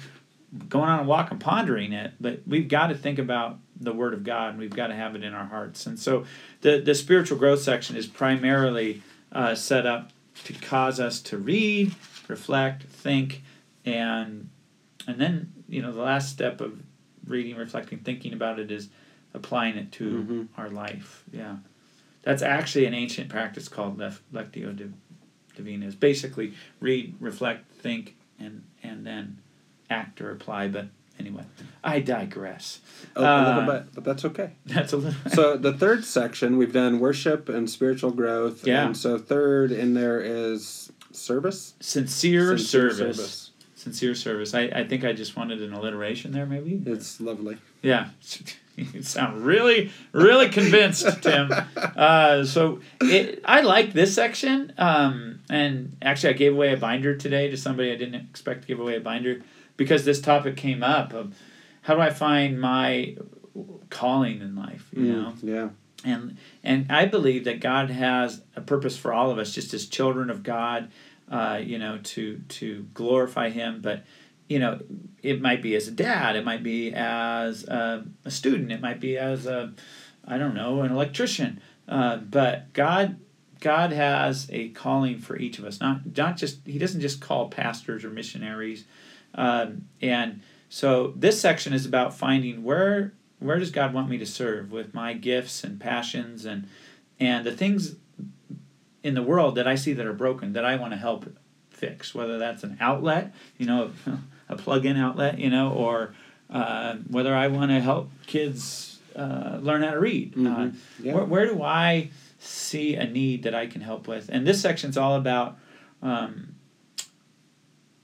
going 0.71 0.89
on 0.89 1.01
a 1.01 1.03
walk 1.05 1.31
and 1.31 1.39
pondering 1.41 1.93
it. 1.93 2.13
But 2.21 2.41
we've 2.47 2.67
got 2.69 2.89
to 2.89 2.95
think 2.95 3.19
about 3.19 3.59
the 3.85 3.93
Word 3.93 4.15
of 4.15 4.25
God, 4.25 4.51
and 4.51 4.59
we've 4.59 4.75
got 4.75 4.89
to 4.89 4.95
have 4.95 5.15
it 5.15 5.23
in 5.25 5.35
our 5.35 5.47
hearts. 5.47 5.87
And 5.87 5.99
so, 5.99 6.25
the 6.61 6.79
the 6.81 6.95
spiritual 6.95 7.39
growth 7.39 7.63
section 7.63 7.97
is 7.97 8.07
primarily 8.07 9.03
uh, 9.33 9.55
set 9.55 9.87
up 9.87 10.11
to 10.45 10.53
cause 10.55 10.99
us 11.01 11.21
to 11.23 11.37
read, 11.39 11.95
reflect, 12.29 12.85
think, 12.85 13.43
and 13.85 14.49
and 15.07 15.19
then 15.21 15.53
you 15.69 15.83
know 15.83 15.93
the 15.93 16.03
last 16.03 16.31
step 16.31 16.61
of 16.61 16.83
reading, 17.27 17.57
reflecting, 17.57 17.99
thinking 17.99 18.33
about 18.33 18.59
it 18.59 18.71
is 18.71 18.89
applying 19.35 19.77
it 19.77 19.93
to 19.93 20.05
Mhm. 20.05 20.49
our 20.59 20.69
life. 20.69 21.25
Yeah, 21.33 21.57
that's 22.23 22.43
actually 22.43 22.87
an 22.87 22.95
ancient 22.95 23.29
practice 23.29 23.69
called 23.69 23.99
lef- 23.99 24.23
lectio 24.33 24.75
div- 24.77 24.93
divina. 25.57 25.87
Is 25.87 25.95
basically 25.95 26.55
read, 26.81 27.15
reflect, 27.21 27.71
think, 27.73 28.17
and 28.39 28.63
and 28.83 29.07
then 29.07 29.39
act 29.91 30.21
or 30.21 30.31
apply. 30.31 30.69
But 30.69 30.87
anyway, 31.27 31.45
I 31.85 32.01
digress. 32.01 32.81
A, 33.17 33.21
a 33.21 33.25
Uh, 33.25 33.49
little 33.49 33.73
bit, 33.73 33.95
but 33.95 34.05
that's 34.05 34.25
okay. 34.27 34.51
That's 34.67 34.93
a 34.93 34.97
little. 34.99 35.31
so 35.31 35.57
the 35.57 35.73
third 35.73 36.05
section 36.05 36.57
we've 36.57 36.73
done 36.73 36.99
worship 37.01 37.49
and 37.49 37.69
spiritual 37.71 38.11
growth 38.11 38.67
Yeah. 38.67 38.87
and 38.87 38.97
so 38.97 39.19
third 39.19 39.71
in 39.73 39.95
there 39.95 40.21
is 40.21 40.93
service 41.13 41.75
sincere, 41.81 42.57
Sincere 42.59 42.91
service. 42.93 43.51
Sincere 43.75 44.15
service. 44.15 44.55
I, 44.55 44.63
I 44.75 44.85
think 44.87 45.05
I 45.05 45.13
just 45.13 45.37
wanted 45.37 45.61
an 45.61 45.73
alliteration 45.73 46.31
there, 46.33 46.47
maybe. 46.47 46.83
it's 46.87 47.21
lovely 47.21 47.59
Yeah. 47.83 48.11
You 48.75 49.03
sound 49.03 49.43
really, 49.45 49.93
really 50.13 50.49
convinced, 50.49 51.05
Tim. 51.23 51.51
Uh, 51.77 52.43
so 52.43 52.81
it, 53.03 53.43
I 53.45 53.61
like 53.61 53.93
this 53.93 54.15
section. 54.15 54.73
Um, 54.79 55.41
and 55.51 55.95
actually, 56.01 56.31
I 56.31 56.37
gave 56.39 56.55
away 56.55 56.73
a 56.73 56.79
binder 56.79 57.15
today 57.15 57.51
to 57.51 57.57
somebody 57.59 57.93
I 57.93 57.97
didn't 57.97 58.15
expect 58.15 58.63
to 58.63 58.69
give 58.69 58.81
away 58.81 58.97
a 58.97 59.01
binder 59.01 59.43
because 59.83 60.05
this 60.05 60.21
topic 60.21 60.57
came 60.57 60.83
up 60.83 61.13
of 61.13 61.35
how 61.83 61.95
do 61.95 62.01
I 62.01 62.11
find 62.11 62.61
my 62.61 63.17
calling 63.91 64.41
in 64.41 64.55
life, 64.55 64.89
you 64.93 65.03
Mm, 65.03 65.23
know? 65.23 65.35
yeah 65.43 65.69
and 66.05 66.37
and 66.65 66.91
I 66.91 67.07
believe 67.07 67.45
that 67.45 67.61
God 67.61 67.91
has 67.91 68.43
a 68.57 68.61
purpose 68.61 68.97
for 68.97 69.13
all 69.13 69.31
of 69.31 69.39
us, 69.39 69.53
just 69.53 69.73
as 69.75 69.87
children 69.87 70.31
of 70.31 70.43
God, 70.43 70.91
uh, 71.31 71.61
you 71.63 71.79
know, 71.79 71.99
to 72.03 72.41
to 72.49 72.87
glorify 72.95 73.51
Him, 73.51 73.81
but 73.81 74.05
you 74.49 74.59
know, 74.59 74.81
it 75.23 75.41
might 75.41 75.63
be 75.63 75.75
as 75.77 75.89
a 75.89 75.93
dad, 75.93 76.37
it 76.37 76.45
might 76.45 76.63
be 76.63 76.93
as 76.93 77.65
a, 77.65 78.05
a 78.25 78.31
student, 78.31 78.73
it 78.73 78.81
might 78.81 79.01
be 79.01 79.17
as 79.17 79.47
a, 79.47 79.73
I 80.27 80.37
don't 80.39 80.55
know, 80.55 80.83
an 80.83 80.93
electrician. 80.93 81.61
Uh, 81.89 82.17
but 82.17 82.73
God, 82.73 83.19
God 83.61 83.93
has 83.93 84.49
a 84.53 84.69
calling 84.71 85.19
for 85.19 85.37
each 85.39 85.59
of 85.59 85.65
us. 85.65 85.81
Not 85.81 86.17
not 86.17 86.37
just 86.37 86.59
He 86.67 86.79
doesn't 86.79 87.01
just 87.01 87.21
call 87.21 87.49
pastors 87.49 88.05
or 88.05 88.11
missionaries, 88.11 88.85
um, 89.35 89.87
and 90.01 90.41
so 90.69 91.13
this 91.17 91.41
section 91.41 91.73
is 91.73 91.85
about 91.87 92.15
finding 92.15 92.63
where 92.65 93.13
where 93.39 93.59
does 93.59 93.71
God 93.71 93.93
want 93.93 94.09
me 94.09 94.19
to 94.19 94.27
serve 94.27 94.71
with 94.71 94.95
my 94.95 95.13
gifts 95.15 95.65
and 95.65 95.81
passions 95.81 96.45
and 96.45 96.69
and 97.19 97.45
the 97.45 97.53
things 97.53 97.97
in 99.03 99.15
the 99.15 99.23
world 99.23 99.57
that 99.57 99.67
I 99.67 99.75
see 99.75 99.93
that 99.95 100.07
are 100.07 100.13
broken 100.13 100.53
that 100.53 100.65
I 100.65 100.77
want 100.77 100.93
to 100.93 100.97
help 100.97 101.27
fix. 101.71 102.15
Whether 102.15 102.39
that's 102.39 102.63
an 102.63 102.77
outlet, 102.81 103.35
you 103.59 103.67
know, 103.67 103.91
a 104.49 104.57
plug-in 104.57 104.97
outlet, 104.97 105.39
you 105.39 105.51
know, 105.51 105.73
or 105.73 106.15
uh, 106.51 106.97
whether 107.11 107.35
I 107.35 107.49
want 107.49 107.71
to 107.73 107.81
help 107.81 108.11
kids 108.27 109.01
uh, 109.17 109.59
learn 109.61 109.83
how 109.83 109.91
to 109.91 109.99
read. 110.01 110.35
Mhm. 110.35 110.47
Uh, 110.73 110.77
Yeah. 111.03 111.15
where, 111.15 111.25
where 111.25 111.47
do 111.47 111.63
I 111.63 112.11
see 112.39 112.95
a 112.95 113.07
need 113.09 113.43
that 113.43 113.55
I 113.55 113.67
can 113.67 113.81
help 113.81 114.07
with? 114.07 114.29
And 114.29 114.47
this 114.47 114.61
section's 114.61 114.97
all 114.97 115.17
about 115.17 115.59
um, 116.03 116.55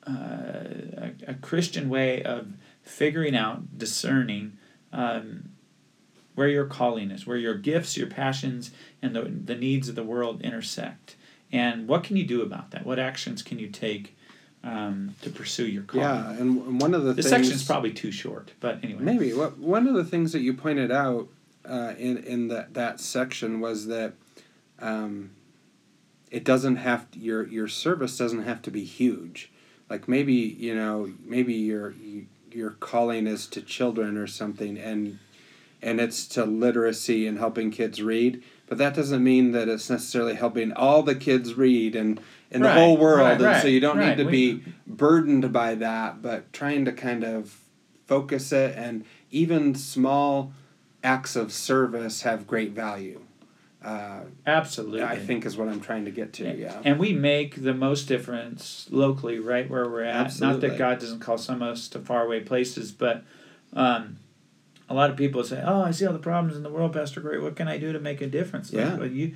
uh, 0.08 1.04
a, 1.26 1.32
a 1.32 1.34
Christian 1.34 1.88
way 1.88 2.22
of 2.22 2.52
figuring 2.82 3.36
out, 3.36 3.78
discerning 3.78 4.56
um, 4.92 5.50
where 6.34 6.48
your 6.48 6.66
calling 6.66 7.10
is, 7.10 7.26
where 7.26 7.36
your 7.36 7.54
gifts, 7.54 7.96
your 7.96 8.06
passions, 8.06 8.70
and 9.02 9.14
the, 9.14 9.22
the 9.22 9.54
needs 9.54 9.88
of 9.88 9.94
the 9.94 10.04
world 10.04 10.40
intersect. 10.40 11.16
And 11.52 11.88
what 11.88 12.04
can 12.04 12.16
you 12.16 12.24
do 12.24 12.42
about 12.42 12.70
that? 12.70 12.86
What 12.86 12.98
actions 12.98 13.42
can 13.42 13.58
you 13.58 13.68
take 13.68 14.16
um, 14.62 15.14
to 15.22 15.30
pursue 15.30 15.66
your 15.66 15.82
calling? 15.82 16.06
Yeah, 16.06 16.30
and 16.32 16.80
one 16.80 16.94
of 16.94 17.04
the 17.04 17.12
This 17.12 17.28
things 17.28 17.46
section's 17.46 17.64
probably 17.64 17.92
too 17.92 18.12
short, 18.12 18.52
but 18.60 18.82
anyway. 18.82 19.02
maybe 19.02 19.32
what 19.32 19.58
one 19.58 19.86
of 19.88 19.94
the 19.94 20.04
things 20.04 20.32
that 20.32 20.40
you 20.40 20.54
pointed 20.54 20.90
out 20.92 21.28
uh, 21.64 21.94
in 21.98 22.18
in 22.18 22.48
that 22.48 22.74
that 22.74 23.00
section 23.00 23.60
was 23.60 23.86
that 23.86 24.14
um, 24.78 25.30
it 26.30 26.44
doesn't 26.44 26.76
have 26.76 27.10
to, 27.12 27.18
your 27.18 27.46
your 27.46 27.68
service 27.68 28.16
doesn't 28.16 28.42
have 28.42 28.62
to 28.62 28.70
be 28.70 28.84
huge. 28.84 29.50
Like 29.90 30.08
maybe 30.08 30.32
you 30.34 30.74
know 30.74 31.12
maybe 31.24 31.54
your 31.54 31.94
your 32.52 32.70
calling 32.70 33.26
is 33.26 33.46
to 33.48 33.60
children 33.62 34.16
or 34.16 34.26
something, 34.26 34.78
and 34.78 35.18
and 35.80 36.00
it's 36.00 36.26
to 36.28 36.44
literacy 36.44 37.26
and 37.26 37.38
helping 37.38 37.70
kids 37.70 38.02
read. 38.02 38.42
But 38.66 38.78
that 38.78 38.94
doesn't 38.94 39.24
mean 39.24 39.52
that 39.52 39.68
it's 39.68 39.88
necessarily 39.88 40.34
helping 40.34 40.72
all 40.72 41.02
the 41.02 41.14
kids 41.14 41.54
read 41.54 41.96
and 41.96 42.20
in 42.50 42.62
the 42.62 42.72
whole 42.72 42.96
world. 42.96 43.40
right, 43.40 43.54
and 43.54 43.62
so 43.62 43.68
you 43.68 43.80
don't 43.80 43.96
right. 43.98 44.10
need 44.16 44.22
to 44.22 44.24
We- 44.24 44.54
be 44.54 44.64
burdened 44.86 45.52
by 45.52 45.74
that, 45.76 46.20
but 46.20 46.52
trying 46.52 46.84
to 46.84 46.92
kind 46.92 47.24
of 47.24 47.58
focus 48.06 48.52
it 48.52 48.74
and 48.76 49.04
even 49.30 49.74
small 49.74 50.52
acts 51.04 51.36
of 51.36 51.52
service 51.52 52.22
have 52.22 52.46
great 52.46 52.72
value. 52.72 53.20
Uh, 53.82 54.22
Absolutely. 54.46 55.02
I 55.02 55.16
think 55.18 55.46
is 55.46 55.56
what 55.56 55.68
I'm 55.68 55.80
trying 55.80 56.04
to 56.06 56.10
get 56.10 56.32
to. 56.34 56.56
Yeah. 56.56 56.80
And 56.84 56.98
we 56.98 57.12
make 57.12 57.62
the 57.62 57.74
most 57.74 58.08
difference 58.08 58.88
locally, 58.90 59.38
right 59.38 59.70
where 59.70 59.88
we're 59.88 60.02
at. 60.02 60.40
Not 60.40 60.60
that 60.62 60.76
God 60.78 60.98
doesn't 60.98 61.20
call 61.20 61.38
some 61.38 61.62
of 61.62 61.68
us 61.72 61.88
to 61.88 62.00
faraway 62.00 62.40
places, 62.40 62.90
but 62.90 63.22
um, 63.72 64.18
a 64.88 64.94
lot 64.94 65.10
of 65.10 65.16
people 65.16 65.44
say, 65.44 65.62
"Oh, 65.64 65.82
I 65.82 65.92
see 65.92 66.06
all 66.06 66.12
the 66.12 66.18
problems 66.18 66.56
in 66.56 66.64
the 66.64 66.70
world, 66.70 66.92
Pastor 66.92 67.20
Gray. 67.20 67.38
What 67.38 67.54
can 67.54 67.68
I 67.68 67.78
do 67.78 67.92
to 67.92 68.00
make 68.00 68.20
a 68.20 68.26
difference?" 68.26 68.72
Like, 68.72 68.84
Yeah. 68.84 68.96
well, 68.96 69.06
you 69.06 69.34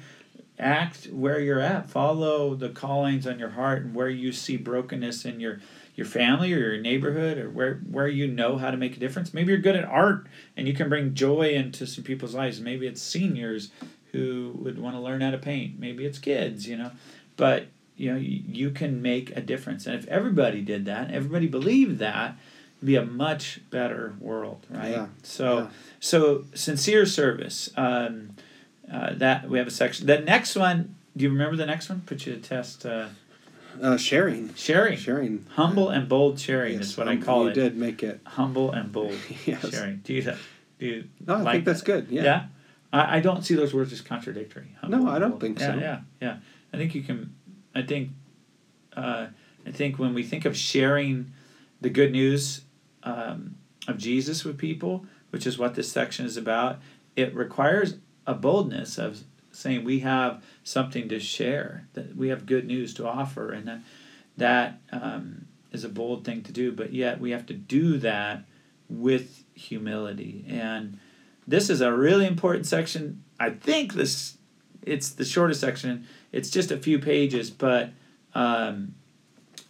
act 0.58 1.06
where 1.12 1.38
you're 1.40 1.60
at. 1.60 1.88
Follow 1.88 2.54
the 2.54 2.68
callings 2.68 3.26
on 3.26 3.38
your 3.38 3.50
heart 3.50 3.82
and 3.82 3.94
where 3.94 4.10
you 4.10 4.32
see 4.32 4.56
brokenness 4.56 5.24
in 5.24 5.38
your 5.38 5.60
your 5.94 6.06
family 6.06 6.52
or 6.52 6.58
your 6.58 6.78
neighborhood 6.80 7.38
or 7.38 7.48
where 7.50 7.74
where 7.88 8.08
you 8.08 8.26
know 8.26 8.56
how 8.56 8.70
to 8.72 8.76
make 8.76 8.96
a 8.96 9.00
difference. 9.00 9.32
Maybe 9.32 9.52
you're 9.52 9.60
good 9.60 9.76
at 9.76 9.84
art 9.84 10.26
and 10.56 10.66
you 10.66 10.74
can 10.74 10.88
bring 10.88 11.14
joy 11.14 11.50
into 11.50 11.86
some 11.86 12.02
people's 12.02 12.34
lives. 12.34 12.60
Maybe 12.60 12.86
it's 12.88 13.00
seniors 13.02 13.70
who 14.12 14.52
would 14.56 14.78
want 14.78 14.94
to 14.94 15.00
learn 15.00 15.20
how 15.20 15.30
to 15.30 15.38
paint. 15.38 15.78
Maybe 15.78 16.04
it's 16.04 16.18
kids, 16.18 16.68
you 16.68 16.76
know. 16.76 16.90
But 17.36 17.66
you 17.96 18.10
know, 18.12 18.18
you, 18.18 18.42
you 18.46 18.70
can 18.70 19.02
make 19.02 19.36
a 19.36 19.40
difference. 19.40 19.86
And 19.86 19.94
if 19.94 20.06
everybody 20.08 20.60
did 20.62 20.84
that, 20.86 21.10
everybody 21.10 21.46
believed 21.46 21.98
that, 21.98 22.36
it'd 22.78 22.86
be 22.86 22.96
a 22.96 23.04
much 23.04 23.60
better 23.70 24.14
world, 24.20 24.66
right? 24.70 24.90
Yeah. 24.92 25.06
So 25.22 25.58
Yeah. 25.58 25.66
so 26.00 26.44
sincere 26.54 27.06
service. 27.06 27.70
Um, 27.76 28.30
uh, 28.92 29.14
that 29.14 29.48
we 29.48 29.56
have 29.58 29.66
a 29.66 29.70
section. 29.70 30.06
The 30.06 30.18
next 30.18 30.54
one, 30.56 30.94
do 31.16 31.24
you 31.24 31.30
remember 31.30 31.56
the 31.56 31.64
next 31.66 31.88
one? 31.88 32.02
Put 32.04 32.26
you 32.26 32.34
to 32.34 32.40
test. 32.40 32.84
Uh, 32.84 33.08
Uh, 33.80 33.96
sharing. 33.96 34.52
sharing. 34.54 34.98
Sharing. 34.98 35.46
Humble 35.54 35.88
and 35.88 36.06
bold 36.06 36.38
sharing 36.38 36.74
Yes, 36.74 36.88
is 36.90 36.96
what 36.98 37.08
I 37.08 37.16
call 37.16 37.44
you 37.44 37.50
it. 37.50 37.54
did 37.54 37.76
make 37.78 38.02
it. 38.02 38.20
Humble 38.26 38.70
and 38.72 38.92
bold 38.92 39.16
Yes. 39.46 39.70
sharing. 39.70 40.00
Do 40.04 40.12
you 40.12 40.22
do 40.78 40.86
you 40.86 41.04
No, 41.26 41.36
I 41.36 41.40
like 41.42 41.52
think 41.54 41.64
that's 41.64 41.80
that? 41.80 41.86
good. 41.86 42.06
Yeah. 42.10 42.22
Yeah. 42.24 42.44
I, 42.92 43.16
I 43.16 43.20
don't 43.20 43.42
see 43.42 43.54
those 43.54 43.72
words 43.72 43.92
as 43.92 44.00
contradictory. 44.00 44.76
No, 44.86 45.08
I 45.08 45.18
don't 45.18 45.40
think 45.40 45.58
yeah, 45.58 45.66
so. 45.66 45.78
Yeah, 45.78 46.00
yeah. 46.20 46.36
I 46.72 46.76
think 46.76 46.94
you 46.94 47.02
can. 47.02 47.34
I 47.74 47.82
think. 47.82 48.10
Uh, 48.94 49.28
I 49.66 49.70
think 49.70 49.98
when 49.98 50.12
we 50.12 50.22
think 50.22 50.44
of 50.44 50.56
sharing 50.56 51.32
the 51.80 51.90
good 51.90 52.12
news 52.12 52.62
um, 53.04 53.56
of 53.86 53.96
Jesus 53.98 54.44
with 54.44 54.58
people, 54.58 55.06
which 55.30 55.46
is 55.46 55.58
what 55.58 55.74
this 55.74 55.90
section 55.90 56.26
is 56.26 56.36
about, 56.36 56.80
it 57.16 57.34
requires 57.34 57.96
a 58.26 58.34
boldness 58.34 58.98
of 58.98 59.22
saying 59.52 59.84
we 59.84 60.00
have 60.00 60.42
something 60.64 61.08
to 61.08 61.20
share, 61.20 61.86
that 61.92 62.16
we 62.16 62.28
have 62.28 62.46
good 62.46 62.66
news 62.66 62.94
to 62.94 63.06
offer, 63.06 63.52
and 63.52 63.68
that 63.68 63.80
that 64.36 64.80
um, 64.92 65.46
is 65.72 65.84
a 65.84 65.88
bold 65.88 66.24
thing 66.24 66.42
to 66.42 66.52
do. 66.52 66.72
But 66.72 66.92
yet 66.92 67.20
we 67.20 67.30
have 67.30 67.46
to 67.46 67.54
do 67.54 67.98
that 67.98 68.44
with 68.88 69.44
humility, 69.54 70.44
and 70.48 70.98
this 71.46 71.70
is 71.70 71.80
a 71.80 71.92
really 71.92 72.26
important 72.26 72.66
section. 72.66 73.22
I 73.40 73.50
think 73.50 73.94
this 73.94 74.36
it's 74.82 75.10
the 75.10 75.24
shortest 75.24 75.60
section. 75.60 76.06
It's 76.32 76.50
just 76.50 76.70
a 76.70 76.76
few 76.76 76.98
pages, 76.98 77.50
but 77.50 77.90
um, 78.34 78.94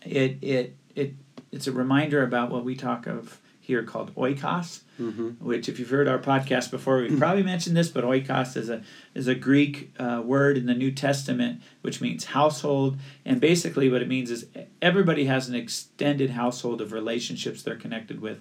it 0.05 0.39
it 0.43 0.77
it 0.95 1.15
it's 1.51 1.67
a 1.67 1.73
reminder 1.73 2.23
about 2.23 2.51
what 2.51 2.65
we 2.65 2.75
talk 2.75 3.07
of 3.07 3.39
here 3.61 3.83
called 3.85 4.15
oikos, 4.17 4.81
Mm-hmm. 5.01 5.45
which 5.45 5.69
if 5.69 5.79
you've 5.81 5.89
heard 5.91 6.07
our 6.07 6.19
podcast 6.19 6.71
before, 6.71 6.99
we've 6.99 7.19
probably 7.25 7.43
mentioned 7.43 7.77
this, 7.77 7.89
but 7.89 8.05
oikos 8.05 8.57
is 8.57 8.69
a 8.69 8.83
is 9.15 9.27
a 9.27 9.35
Greek 9.35 9.93
uh, 9.99 10.23
word 10.25 10.57
in 10.59 10.67
the 10.67 10.75
New 10.75 10.93
Testament 10.93 11.61
which 11.81 12.01
means 12.01 12.25
household, 12.27 12.99
and 13.25 13.41
basically 13.41 13.89
what 13.89 14.03
it 14.03 14.09
means 14.09 14.31
is 14.31 14.47
everybody 14.81 15.25
has 15.25 15.49
an 15.49 15.55
extended 15.55 16.31
household 16.31 16.81
of 16.81 16.93
relationships 16.93 17.63
they're 17.63 17.75
connected 17.77 18.21
with, 18.21 18.41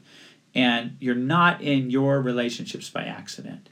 and 0.54 0.98
you're 1.00 1.16
not 1.16 1.62
in 1.62 1.90
your 1.90 2.22
relationships 2.22 2.90
by 2.90 3.04
accident. 3.04 3.70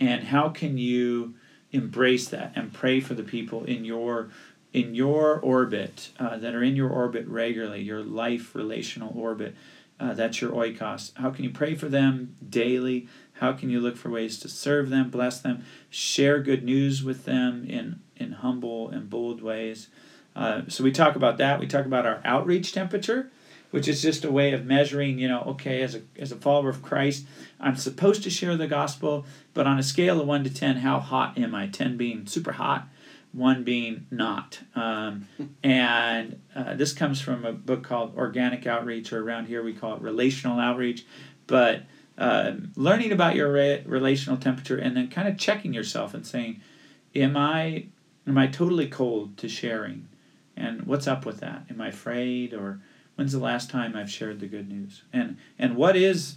And 0.00 0.24
how 0.24 0.48
can 0.48 0.78
you 0.78 1.34
embrace 1.70 2.28
that 2.28 2.52
and 2.54 2.72
pray 2.72 3.00
for 3.00 3.14
the 3.14 3.22
people 3.22 3.64
in 3.64 3.84
your 3.84 4.30
in 4.72 4.94
your 4.94 5.38
orbit 5.40 6.10
uh, 6.18 6.38
that 6.38 6.54
are 6.54 6.62
in 6.62 6.74
your 6.76 6.88
orbit 6.88 7.26
regularly, 7.28 7.82
your 7.82 8.02
life 8.02 8.54
relational 8.54 9.12
orbit? 9.14 9.54
Uh, 10.00 10.14
that's 10.14 10.40
your 10.40 10.50
oikos. 10.50 11.16
How 11.16 11.30
can 11.30 11.44
you 11.44 11.50
pray 11.50 11.76
for 11.76 11.88
them 11.88 12.34
daily? 12.48 13.06
How 13.34 13.52
can 13.52 13.70
you 13.70 13.80
look 13.80 13.96
for 13.96 14.10
ways 14.10 14.38
to 14.40 14.48
serve 14.48 14.90
them, 14.90 15.10
bless 15.10 15.40
them, 15.40 15.64
share 15.90 16.40
good 16.40 16.64
news 16.64 17.04
with 17.04 17.24
them 17.24 17.64
in, 17.68 18.00
in 18.16 18.32
humble 18.32 18.88
and 18.88 19.08
bold 19.08 19.42
ways? 19.42 19.88
Uh, 20.34 20.62
so 20.68 20.82
we 20.82 20.90
talk 20.90 21.14
about 21.14 21.38
that. 21.38 21.60
We 21.60 21.66
talk 21.66 21.86
about 21.86 22.06
our 22.06 22.20
outreach 22.24 22.72
temperature, 22.72 23.30
which 23.72 23.88
is 23.88 24.00
just 24.00 24.24
a 24.24 24.30
way 24.30 24.52
of 24.52 24.64
measuring, 24.64 25.18
you 25.18 25.26
know, 25.26 25.40
okay, 25.42 25.82
as 25.82 25.96
a, 25.96 26.02
as 26.18 26.30
a 26.30 26.36
follower 26.36 26.68
of 26.68 26.82
Christ, 26.82 27.26
I'm 27.58 27.74
supposed 27.74 28.22
to 28.22 28.30
share 28.30 28.56
the 28.56 28.66
gospel, 28.66 29.26
but 29.54 29.66
on 29.66 29.78
a 29.78 29.82
scale 29.82 30.20
of 30.20 30.26
1 30.26 30.44
to 30.44 30.54
10, 30.54 30.76
how 30.76 31.00
hot 31.00 31.38
am 31.38 31.54
I? 31.54 31.66
10 31.66 31.96
being 31.96 32.26
super 32.26 32.52
hot, 32.52 32.86
1 33.32 33.64
being 33.64 34.06
not. 34.10 34.60
Um, 34.74 35.26
and 35.64 36.38
uh, 36.54 36.74
this 36.74 36.92
comes 36.92 37.20
from 37.20 37.46
a 37.46 37.52
book 37.52 37.82
called 37.82 38.14
Organic 38.14 38.66
Outreach, 38.66 39.10
or 39.12 39.24
around 39.24 39.46
here 39.46 39.62
we 39.62 39.72
call 39.72 39.96
it 39.96 40.02
Relational 40.02 40.60
Outreach. 40.60 41.06
But 41.46 41.82
um, 42.18 42.72
learning 42.76 43.10
about 43.10 43.34
your 43.34 43.50
re- 43.50 43.82
relational 43.86 44.36
temperature 44.36 44.76
and 44.76 44.94
then 44.94 45.08
kind 45.08 45.28
of 45.28 45.38
checking 45.38 45.72
yourself 45.72 46.12
and 46.12 46.26
saying, 46.26 46.60
am 47.14 47.38
I 47.38 47.86
am 48.26 48.36
I 48.36 48.48
totally 48.48 48.86
cold 48.86 49.38
to 49.38 49.48
sharing? 49.48 50.08
And 50.56 50.82
what's 50.82 51.08
up 51.08 51.24
with 51.24 51.40
that? 51.40 51.64
Am 51.70 51.80
I 51.80 51.88
afraid 51.88 52.52
or 52.52 52.80
when's 53.16 53.32
the 53.32 53.38
last 53.38 53.70
time 53.70 53.94
I've 53.96 54.10
shared 54.10 54.40
the 54.40 54.46
good 54.46 54.68
news? 54.68 55.02
And 55.12 55.36
and 55.58 55.76
what 55.76 55.96
is 55.96 56.36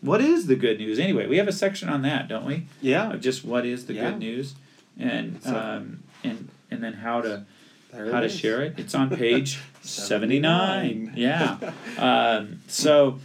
what 0.00 0.20
is 0.20 0.46
the 0.46 0.56
good 0.56 0.78
news 0.78 0.98
anyway? 0.98 1.26
We 1.26 1.38
have 1.38 1.48
a 1.48 1.52
section 1.52 1.88
on 1.88 2.02
that, 2.02 2.28
don't 2.28 2.44
we? 2.44 2.66
Yeah. 2.80 3.12
Of 3.12 3.20
just 3.20 3.44
what 3.44 3.66
is 3.66 3.86
the 3.86 3.94
Yeah. 3.94 4.10
good 4.10 4.18
news, 4.20 4.54
and 4.98 5.42
So- 5.42 5.56
um, 5.56 6.02
and 6.22 6.48
and 6.70 6.82
then 6.82 6.94
how 6.94 7.20
to 7.22 7.44
how 7.92 8.20
to 8.20 8.26
is. 8.26 8.38
share 8.38 8.62
it. 8.62 8.74
It's 8.78 8.94
on 8.94 9.08
page 9.10 9.58
79. 9.82 11.12
Yeah. 11.16 11.56
Um, 11.98 12.60
so 12.68 13.18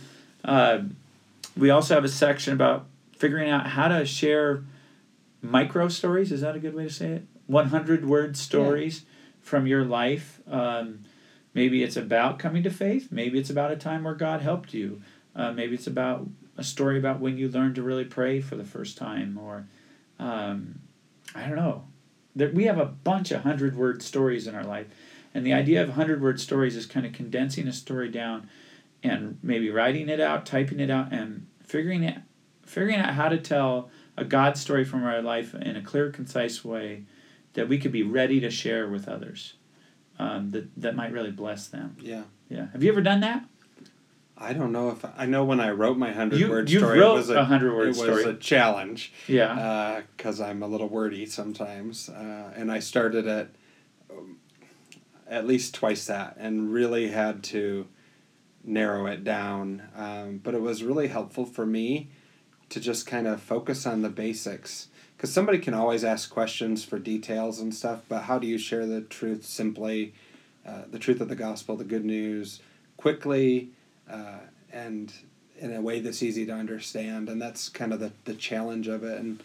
um 0.46 0.96
we 1.56 1.70
also 1.70 1.94
have 1.94 2.04
a 2.04 2.10
section 2.10 2.54
about 2.54 2.86
figuring 3.18 3.50
out 3.52 3.68
how 3.68 3.88
to 3.88 4.06
share 4.06 4.64
micro 5.44 5.88
stories. 5.90 6.32
Is 6.32 6.42
that 6.42 6.56
a 6.56 6.60
good 6.60 6.74
way 6.74 6.84
to 6.86 6.90
say 6.90 7.10
it? 7.12 7.24
One 7.46 7.68
hundred 7.68 8.06
word 8.06 8.36
stories 8.36 9.04
from 9.42 9.68
your 9.68 9.84
life. 9.86 10.40
Um, 10.50 11.00
maybe 11.54 11.84
it's 11.84 11.98
about 11.98 12.40
coming 12.40 12.64
to 12.64 12.70
faith. 12.70 13.10
Maybe 13.12 13.40
it's 13.40 13.50
about 13.50 13.72
a 13.72 13.76
time 13.76 14.04
where 14.04 14.16
God 14.16 14.42
helped 14.42 14.74
you. 14.74 15.02
Uh, 15.36 15.52
maybe 15.52 15.76
it's 15.76 15.88
about 15.88 16.28
a 16.58 16.64
story 16.64 16.98
about 16.98 17.20
when 17.20 17.38
you 17.38 17.50
learned 17.50 17.76
to 17.76 17.84
really 17.84 18.06
pray 18.06 18.40
for 18.40 18.56
the 18.56 18.64
first 18.64 18.98
time, 18.98 19.38
or 19.38 19.68
um, 20.20 20.80
I 21.34 21.48
don't 21.48 21.56
know. 21.56 21.86
There, 22.36 22.50
we 22.50 22.66
have 22.66 22.80
a 22.80 22.86
bunch 22.86 23.32
of 23.32 23.42
hundred 23.42 23.76
word 23.76 24.02
stories 24.02 24.48
in 24.48 24.56
our 24.56 24.64
life, 24.64 24.88
and 25.34 25.46
the 25.46 25.54
idea 25.54 25.82
of 25.82 25.90
hundred 25.90 26.22
word 26.22 26.40
stories 26.40 26.76
is 26.76 26.86
kind 26.86 27.06
of 27.06 27.14
condensing 27.14 27.68
a 27.68 27.74
story 27.74 28.10
down, 28.10 28.50
and 29.02 29.40
maybe 29.42 29.70
writing 29.70 30.10
it 30.10 30.20
out, 30.20 30.46
typing 30.46 30.80
it 30.80 30.90
out, 30.90 31.12
and 31.12 31.48
figuring 31.64 32.04
it, 32.04 32.20
figuring 32.64 32.98
out 32.98 33.14
how 33.14 33.30
to 33.30 33.38
tell 33.38 33.90
a 34.16 34.24
God 34.24 34.58
story 34.58 34.86
from 34.86 35.04
our 35.04 35.22
life 35.22 35.56
in 35.56 35.76
a 35.76 35.82
clear, 35.82 36.12
concise 36.12 36.64
way 36.64 37.04
that 37.54 37.68
we 37.68 37.80
could 37.80 37.92
be 37.92 38.04
ready 38.04 38.40
to 38.40 38.52
share 38.52 38.88
with 38.88 39.08
others. 39.08 39.54
Um, 40.20 40.52
that 40.52 40.70
that 40.78 40.96
might 40.96 41.12
really 41.12 41.32
bless 41.32 41.68
them. 41.68 41.98
Yeah. 42.00 42.24
Yeah. 42.50 42.68
Have 42.72 42.84
you 42.84 42.92
ever 42.92 43.02
done 43.02 43.22
that? 43.22 43.46
I 44.38 44.54
don't 44.54 44.72
know 44.72 44.90
if 44.90 45.06
I 45.18 45.26
know 45.26 45.44
when 45.44 45.60
I 45.60 45.72
wrote 45.72 45.98
my 45.98 46.12
hundred 46.12 46.40
You 46.40 46.50
word 46.50 46.70
you 46.70 46.80
story. 46.80 47.00
wrote 47.00 47.14
it 47.14 47.18
was 47.18 47.30
a 47.30 47.46
hundred 47.46 47.76
word 47.76 47.96
it 47.96 47.98
was 47.98 48.26
a 48.26 48.34
challenge 48.34 49.14
yeah. 49.28 50.02
because 50.18 50.42
I'm 50.42 50.64
a 50.64 50.68
little 50.68 50.90
wordy 50.90 51.26
sometimes, 51.26 52.10
uh, 52.10 52.52
and 52.56 52.72
I 52.72 52.80
started 52.80 53.28
at 53.28 53.50
um, 54.12 54.38
at 55.28 55.48
least 55.48 55.76
twice 55.76 56.06
that, 56.08 56.36
and 56.38 56.74
really 56.74 57.10
had 57.10 57.44
to 57.46 57.88
narrow 58.64 59.06
it 59.06 59.24
down. 59.24 59.84
Um, 59.96 60.40
but 60.44 60.56
it 60.56 60.62
was 60.62 60.84
really 60.84 61.08
helpful 61.08 61.46
for 61.46 61.66
me 61.66 62.10
to 62.70 62.80
just 62.80 63.06
kind 63.06 63.28
of 63.28 63.42
focus 63.42 63.86
on 63.86 64.02
the 64.02 64.10
basics 64.10 64.88
because 65.24 65.34
somebody 65.34 65.58
can 65.58 65.74
always 65.74 66.04
ask 66.04 66.30
questions 66.30 66.84
for 66.84 67.00
details 67.00 67.62
and 67.62 67.74
stuff, 67.74 68.02
but 68.10 68.24
how 68.24 68.38
do 68.38 68.46
you 68.46 68.58
share 68.58 68.86
the 68.86 69.00
truth 69.00 69.46
simply, 69.46 70.14
uh, 70.68 70.82
the 70.92 71.00
truth 71.00 71.22
of 71.22 71.30
the 71.30 71.36
gospel, 71.36 71.78
the 71.78 71.86
good 71.86 72.04
news, 72.04 72.60
quickly, 72.98 73.70
uh, 74.12 74.40
and 74.74 75.14
in 75.58 75.74
a 75.74 75.80
way 75.80 76.02
that's 76.02 76.22
easy 76.22 76.46
to 76.46 76.52
understand? 76.52 77.30
And 77.30 77.42
that's 77.42 77.70
kind 77.70 77.94
of 77.94 78.02
the, 78.02 78.12
the 78.26 78.34
challenge 78.34 78.90
of 78.90 79.06
it. 79.06 79.18
And 79.18 79.42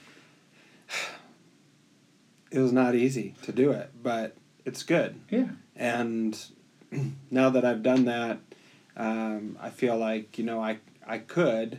it 2.50 2.58
was 2.58 2.72
not 2.72 2.96
easy 2.96 3.36
to 3.42 3.52
do 3.52 3.70
it, 3.70 3.92
but 4.02 4.34
it's 4.64 4.82
good. 4.82 5.20
yeah. 5.30 5.50
And 5.76 6.36
now 7.30 7.50
that 7.50 7.64
I've 7.64 7.84
done 7.84 8.04
that, 8.06 8.40
um, 8.96 9.56
I 9.60 9.70
feel 9.70 9.96
like 9.96 10.38
you 10.38 10.44
know 10.44 10.60
I 10.60 10.78
I 11.06 11.18
could, 11.18 11.78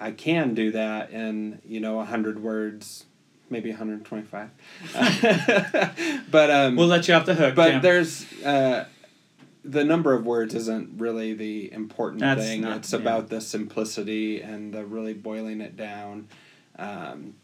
I 0.00 0.10
can 0.10 0.52
do 0.52 0.72
that 0.72 1.12
in 1.12 1.60
you 1.64 1.78
know 1.78 2.02
hundred 2.02 2.42
words, 2.42 3.04
maybe 3.50 3.68
one 3.70 3.78
hundred 3.78 4.04
twenty 4.04 4.24
five. 4.26 4.50
but 6.30 6.50
um, 6.50 6.76
We'll 6.76 6.86
let 6.86 7.08
you 7.08 7.14
off 7.14 7.26
the 7.26 7.34
hook. 7.34 7.54
but 7.54 7.82
there's 7.82 8.24
uh, 8.42 8.86
the 9.64 9.84
number 9.84 10.14
of 10.14 10.24
words 10.24 10.54
isn't 10.54 10.98
really 11.00 11.34
the 11.34 11.72
important 11.72 12.20
That's 12.20 12.42
thing. 12.42 12.62
not- 12.62 12.78
it's 12.78 12.92
yeah. 12.92 12.98
about 13.00 13.28
the 13.28 13.40
simplicity 13.40 14.40
and 14.40 14.72
the 14.72 14.84
really 14.84 15.12
boiling 15.14 15.60
it 15.60 15.76
down, 15.76 16.28
um, 16.78 17.34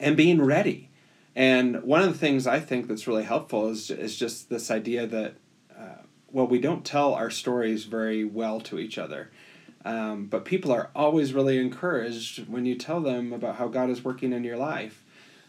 and 0.00 0.16
being 0.16 0.42
ready. 0.42 0.90
And 1.36 1.82
one 1.82 2.00
of 2.02 2.12
the 2.12 2.18
things 2.18 2.46
I 2.46 2.60
think 2.60 2.86
that's 2.86 3.06
really 3.06 3.24
helpful 3.24 3.68
is 3.68 3.90
is 3.90 4.16
just 4.16 4.50
this 4.50 4.70
idea 4.70 5.06
that 5.06 5.34
uh, 5.76 6.02
well 6.30 6.46
we 6.46 6.60
don't 6.60 6.84
tell 6.84 7.14
our 7.14 7.30
stories 7.30 7.84
very 7.84 8.24
well 8.24 8.60
to 8.62 8.78
each 8.78 8.98
other. 8.98 9.30
Um, 9.86 10.26
but 10.26 10.46
people 10.46 10.72
are 10.72 10.90
always 10.94 11.34
really 11.34 11.58
encouraged 11.58 12.48
when 12.48 12.64
you 12.64 12.74
tell 12.74 13.02
them 13.02 13.34
about 13.34 13.56
how 13.56 13.68
God 13.68 13.90
is 13.90 14.02
working 14.02 14.32
in 14.32 14.42
your 14.42 14.56
life. 14.56 15.03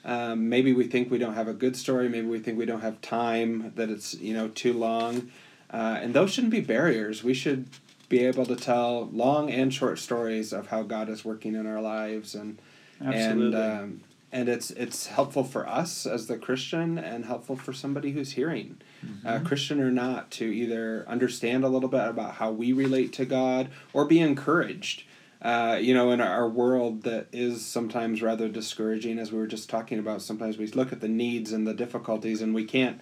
Um, 0.05 0.49
maybe 0.49 0.71
we 0.73 0.85
think 0.85 1.09
we 1.09 1.17
don't 1.17 1.33
have 1.33 1.47
a 1.47 1.53
good 1.53 1.75
story. 1.75 2.07
Maybe 2.07 2.27
we 2.27 2.39
think 2.39 2.57
we 2.57 2.65
don't 2.65 2.81
have 2.81 3.01
time. 3.01 3.73
That 3.75 3.89
it's 3.89 4.13
you 4.15 4.33
know 4.33 4.47
too 4.49 4.73
long, 4.73 5.31
uh, 5.73 5.97
and 6.01 6.13
those 6.13 6.31
shouldn't 6.31 6.51
be 6.51 6.61
barriers. 6.61 7.23
We 7.23 7.33
should 7.33 7.67
be 8.07 8.19
able 8.19 8.45
to 8.45 8.55
tell 8.55 9.07
long 9.11 9.49
and 9.49 9.73
short 9.73 9.97
stories 9.97 10.53
of 10.53 10.67
how 10.67 10.83
God 10.83 11.09
is 11.09 11.25
working 11.25 11.55
in 11.55 11.65
our 11.65 11.81
lives, 11.81 12.35
and 12.35 12.59
Absolutely. 13.03 13.59
and 13.59 13.79
um, 13.79 14.01
and 14.31 14.47
it's 14.47 14.69
it's 14.71 15.07
helpful 15.07 15.43
for 15.43 15.67
us 15.67 16.05
as 16.05 16.27
the 16.27 16.37
Christian, 16.37 16.99
and 16.99 17.25
helpful 17.25 17.55
for 17.55 17.73
somebody 17.73 18.11
who's 18.11 18.33
hearing, 18.33 18.77
Mm-hmm. 19.05 19.27
uh, 19.27 19.39
Christian 19.47 19.79
or 19.81 19.91
not, 19.91 20.31
to 20.31 20.45
either 20.45 21.03
understand 21.07 21.63
a 21.63 21.67
little 21.67 21.89
bit 21.89 22.07
about 22.07 22.35
how 22.35 22.51
we 22.51 22.73
relate 22.73 23.11
to 23.13 23.25
God 23.25 23.69
or 23.93 24.05
be 24.05 24.19
encouraged 24.19 25.03
uh, 25.45 25.77
you 25.79 25.93
know, 25.93 26.09
in 26.11 26.21
our 26.21 26.49
world 26.49 27.03
that 27.03 27.27
is 27.31 27.63
sometimes 27.63 28.21
rather 28.23 28.49
discouraging, 28.49 29.19
as 29.19 29.31
we 29.31 29.37
were 29.37 29.45
just 29.45 29.69
talking 29.69 29.99
about. 29.99 30.23
Sometimes 30.23 30.57
we 30.57 30.65
look 30.67 30.91
at 30.91 31.01
the 31.01 31.07
needs 31.07 31.51
and 31.53 31.67
the 31.67 31.73
difficulties, 31.75 32.41
and 32.41 32.55
we 32.55 32.65
can't. 32.65 32.99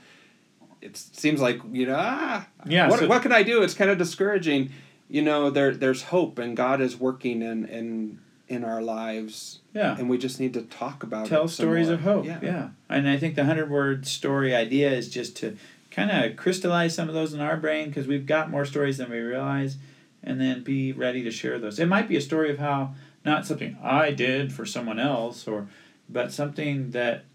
It 0.81 0.97
seems 0.97 1.39
like 1.39 1.61
you 1.71 1.85
know, 1.85 1.95
ah, 1.97 2.47
Yeah, 2.65 2.89
What, 2.89 2.99
so- 2.99 3.07
what 3.07 3.21
can 3.21 3.31
I 3.31 3.43
do? 3.43 3.63
It's 3.63 3.73
kind 3.73 3.89
of 3.89 3.97
discouraging. 3.97 4.71
You 5.09 5.21
know, 5.21 5.49
there 5.49 5.73
there's 5.73 6.03
hope, 6.03 6.37
and 6.37 6.57
God 6.57 6.81
is 6.81 6.97
working 6.97 7.41
in 7.41 7.65
in 7.65 8.19
in 8.49 8.65
our 8.65 8.81
lives, 8.81 9.59
yeah. 9.73 9.95
and 9.97 10.09
we 10.09 10.17
just 10.17 10.37
need 10.39 10.53
to 10.53 10.63
talk 10.63 11.01
about 11.01 11.27
Tell 11.27 11.47
stories 11.47 11.87
more. 11.87 11.95
of 11.95 12.01
hope. 12.01 12.25
Yeah. 12.25 12.39
Yeah. 12.41 12.69
And 12.89 13.07
I 13.07 13.17
think 13.17 13.35
the 13.35 13.45
hundred 13.45 13.69
word 13.69 14.05
story 14.05 14.53
idea 14.53 14.91
is 14.91 15.09
just 15.09 15.37
to 15.37 15.55
kind 15.91 16.11
of 16.11 16.35
crystallize 16.35 16.93
some 16.93 17.07
of 17.07 17.13
those 17.13 17.33
in 17.33 17.39
our 17.39 17.55
brain 17.55 17.87
because 17.87 18.05
we've 18.05 18.25
got 18.25 18.51
more 18.51 18.65
stories 18.65 18.97
than 18.97 19.09
we 19.09 19.19
realize, 19.19 19.77
and 20.23 20.39
then 20.39 20.63
be 20.63 20.91
ready 20.93 21.23
to 21.23 21.31
share 21.31 21.59
those. 21.59 21.79
It 21.79 21.87
might 21.87 22.07
be 22.07 22.15
a 22.17 22.21
story 22.21 22.51
of 22.51 22.59
how 22.59 22.93
not 23.25 23.45
something 23.45 23.77
I 23.81 24.11
did 24.11 24.51
for 24.53 24.65
someone 24.65 24.99
else, 24.99 25.47
or 25.47 25.67
but 26.09 26.31
something 26.31 26.91
that 26.91 27.25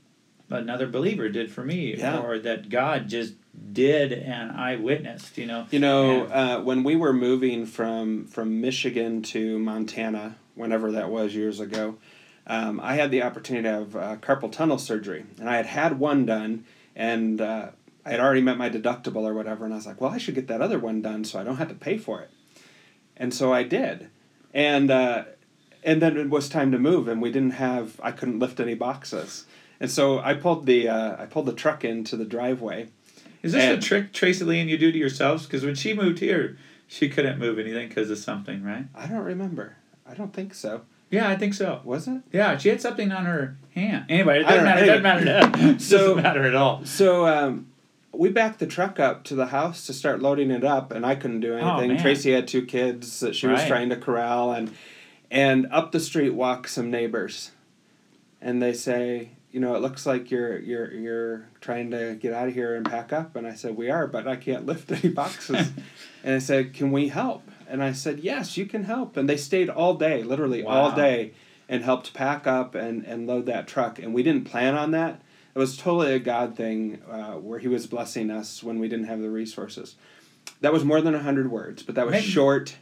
another 0.51 0.87
believer 0.87 1.29
did 1.29 1.51
for 1.51 1.65
me, 1.65 1.97
Yeah. 1.97 2.21
or 2.21 2.39
that 2.39 2.69
God 2.69 3.09
just 3.09 3.35
did 3.73 4.13
and 4.13 4.53
I 4.53 4.77
witnessed. 4.77 5.37
You 5.39 5.47
know. 5.47 5.67
You 5.71 5.79
know, 5.81 6.25
uh, 6.27 6.61
when 6.63 6.85
we 6.85 6.97
were 6.97 7.13
moving 7.13 7.67
from 7.67 8.25
from 8.27 8.61
Michigan 8.61 9.23
to 9.23 9.59
Montana, 9.59 10.37
whenever 10.55 10.93
that 10.93 11.11
was 11.11 11.35
years 11.35 11.61
ago, 11.61 11.97
um, 12.47 12.81
I 12.83 12.95
had 12.95 13.11
the 13.11 13.23
opportunity 13.23 13.65
to 13.65 13.71
have 13.73 13.97
uh, 13.97 14.17
carpal 14.17 14.51
tunnel 14.51 14.79
surgery, 14.79 15.25
and 15.39 15.49
I 15.51 15.57
had 15.57 15.67
had 15.67 15.99
one 15.99 16.25
done, 16.27 16.65
and 16.97 17.41
uh, 17.41 17.71
I 18.07 18.11
had 18.11 18.21
already 18.21 18.41
met 18.43 18.57
my 18.57 18.71
deductible 18.71 19.23
or 19.25 19.35
whatever, 19.35 19.65
and 19.65 19.75
I 19.75 19.77
was 19.77 19.87
like, 19.87 20.01
well, 20.01 20.11
I 20.13 20.19
should 20.19 20.35
get 20.35 20.49
that 20.49 20.61
other 20.63 20.79
one 20.79 21.03
done 21.03 21.25
so 21.25 21.39
I 21.39 21.45
don't 21.45 21.57
have 21.57 21.69
to 21.69 21.75
pay 21.75 21.99
for 21.99 22.21
it, 22.23 22.31
and 23.19 23.33
so 23.35 23.53
I 23.53 23.63
did, 23.63 24.09
and 24.55 24.91
uh, 24.91 25.25
and 25.85 26.03
then 26.03 26.17
it 26.17 26.31
was 26.31 26.49
time 26.49 26.73
to 26.73 26.79
move, 26.79 27.09
and 27.09 27.21
we 27.23 27.31
didn't 27.31 27.53
have, 27.53 28.01
I 28.03 28.13
couldn't 28.13 28.39
lift 28.39 28.61
any 28.61 28.75
boxes, 28.75 29.47
and 29.81 29.91
so 29.91 30.19
I 30.19 30.35
pulled 30.35 30.67
the 30.67 30.89
uh, 30.89 31.23
I 31.23 31.27
pulled 31.27 31.47
the 31.47 31.53
truck 31.53 31.85
into 31.85 32.17
the 32.17 32.25
driveway. 32.25 32.89
Is 33.43 33.53
this 33.53 33.63
And- 33.65 33.79
a 33.79 33.81
trick 33.81 34.13
Tracy 34.13 34.45
Lee 34.45 34.61
and 34.61 34.69
you 34.69 34.77
do 34.79 34.91
to 34.91 34.99
yourselves? 34.99 35.47
Because 35.47 35.65
when 35.65 35.75
she 35.77 35.95
moved 35.95 36.19
here, 36.19 36.57
she 36.89 37.09
couldn't 37.09 37.39
move 37.39 37.59
anything 37.59 37.89
because 37.89 38.11
of 38.11 38.19
something, 38.19 38.65
right? 38.65 38.87
I 38.95 39.07
don't 39.07 39.23
remember. 39.25 39.77
I 40.09 40.15
don't 40.15 40.33
think 40.33 40.55
so. 40.55 40.83
Yeah, 41.11 41.29
I 41.31 41.37
think 41.37 41.55
so. 41.55 41.81
Was 41.85 42.07
it? 42.09 42.21
Yeah, 42.33 42.59
she 42.59 42.69
had 42.69 42.81
something 42.83 43.13
on 43.13 43.25
her 43.27 43.57
hand. 43.75 44.07
Anyway, 44.11 44.41
it 44.41 44.43
doesn't 44.43 44.65
matter. 44.65 44.83
It 44.83 44.87
doesn't 44.87 45.03
matter. 45.03 45.25
It 45.71 45.79
doesn't 45.89 46.17
matter 46.23 46.43
at 46.45 46.55
all. 46.55 46.85
So 46.85 47.27
um, 47.27 47.69
we 48.19 48.29
backed 48.29 48.59
the 48.59 48.67
truck 48.67 48.99
up 48.99 49.23
to 49.25 49.35
the 49.37 49.47
house 49.47 49.87
to 49.87 49.93
start 49.93 50.21
loading 50.21 50.51
it 50.51 50.65
up, 50.65 50.91
and 50.91 51.07
I 51.07 51.15
couldn't 51.15 51.41
do 51.41 51.55
Oh, 51.55 51.57
anything. 51.57 51.95
man. 51.95 52.03
Tracy 52.03 52.33
had 52.33 52.49
two 52.49 52.67
kids 52.67 53.21
that 53.21 53.37
she 53.37 53.47
was 53.47 53.65
trying 53.65 53.89
to 53.91 53.97
corral, 53.97 54.53
and 54.53 54.73
and 55.31 55.67
up 55.71 55.93
the 55.93 56.01
street 56.01 56.31
walk 56.31 56.67
some 56.67 56.91
neighbors, 56.91 57.53
and 58.41 58.61
they 58.61 58.73
say, 58.73 59.31
you 59.53 59.61
know, 59.61 59.75
it 59.77 59.83
looks 59.83 60.05
like 60.05 60.31
you're 60.31 60.59
you're 60.59 60.93
you're 60.93 61.49
trying 61.61 61.91
to 61.93 62.17
get 62.21 62.33
out 62.35 62.49
of 62.49 62.55
here 62.55 62.75
and 62.75 62.85
pack 62.85 63.13
up, 63.13 63.37
and 63.37 63.47
I 63.47 63.55
said 63.55 63.77
we 63.77 63.89
are, 63.89 64.07
but 64.07 64.27
I 64.27 64.37
can't 64.37 64.67
lift 64.67 64.91
any 64.91 65.11
boxes, 65.13 65.71
and 66.25 66.35
I 66.35 66.39
said, 66.39 66.75
can 66.75 66.91
we 66.91 67.09
help? 67.09 67.43
And 67.69 67.85
I 67.85 67.93
said, 67.93 68.21
yes, 68.21 68.57
you 68.57 68.65
can 68.67 68.85
help, 68.85 69.17
and 69.17 69.29
they 69.29 69.37
stayed 69.37 69.69
all 69.71 69.95
day, 69.95 70.23
literally 70.23 70.65
all 70.65 70.91
day, 70.93 71.35
and 71.69 71.85
helped 71.85 72.15
pack 72.15 72.47
up 72.47 72.75
and 72.75 73.05
and 73.05 73.27
load 73.29 73.47
that 73.47 73.69
truck, 73.69 73.99
and 74.01 74.13
we 74.13 74.23
didn't 74.25 74.45
plan 74.45 74.75
on 74.75 74.91
that. 74.91 75.21
It 75.59 75.61
was 75.61 75.77
totally 75.77 76.15
a 76.15 76.21
God 76.21 76.55
thing 76.57 77.03
uh, 77.11 77.33
where 77.33 77.59
He 77.59 77.67
was 77.67 77.89
blessing 77.89 78.31
us 78.31 78.63
when 78.63 78.79
we 78.79 78.87
didn't 78.87 79.07
have 79.07 79.21
the 79.21 79.29
resources. 79.29 79.97
That 80.61 80.73
was 80.73 80.85
more 80.85 81.01
than 81.01 81.15
100 81.15 81.51
words, 81.51 81.83
but 81.83 81.97
that 81.97 82.07
was 82.07 82.13
Maybe- 82.13 82.27
short. 82.27 82.77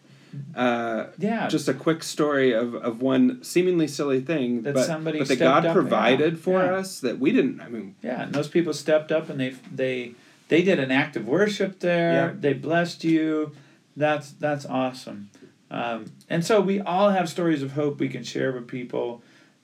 Uh, 0.55 1.07
Yeah. 1.19 1.49
just 1.49 1.69
a 1.69 1.73
quick 1.73 2.03
story 2.03 2.53
of, 2.53 2.75
of 2.75 3.01
one 3.01 3.43
seemingly 3.43 3.89
silly 3.89 4.21
thing, 4.21 4.61
That 4.61 4.75
but, 4.75 4.85
somebody 4.85 5.21
but 5.21 5.29
that 5.29 5.39
God 5.39 5.65
up, 5.65 5.73
provided 5.73 6.35
yeah, 6.35 6.39
for 6.39 6.63
yeah. 6.63 6.75
us 6.75 7.01
that 7.01 7.19
we 7.19 7.33
didn't. 7.33 7.63
I 7.63 7.69
mean, 7.71 7.95
yeah, 8.03 8.25
and 8.25 8.35
those 8.35 8.49
people 8.49 8.75
stepped 8.75 9.11
up 9.11 9.31
and 9.31 9.41
they 9.41 9.55
they 9.75 10.13
they 10.49 10.61
did 10.63 10.79
an 10.79 10.91
act 10.91 11.17
of 11.17 11.27
worship 11.27 11.81
there. 11.81 12.13
Yeah. 12.13 12.33
They 12.39 12.53
blessed 12.53 13.05
you. 13.05 13.53
That's 13.97 14.33
that's 14.33 14.67
awesome. 14.67 15.31
Um, 15.71 16.13
and 16.29 16.45
so 16.45 16.61
we 16.61 16.79
all 16.81 17.09
have 17.09 17.31
stories 17.31 17.63
of 17.63 17.73
hope 17.73 17.99
we 18.01 18.11
can 18.11 18.23
share 18.23 18.53
with 18.53 18.69
people. 18.69 19.23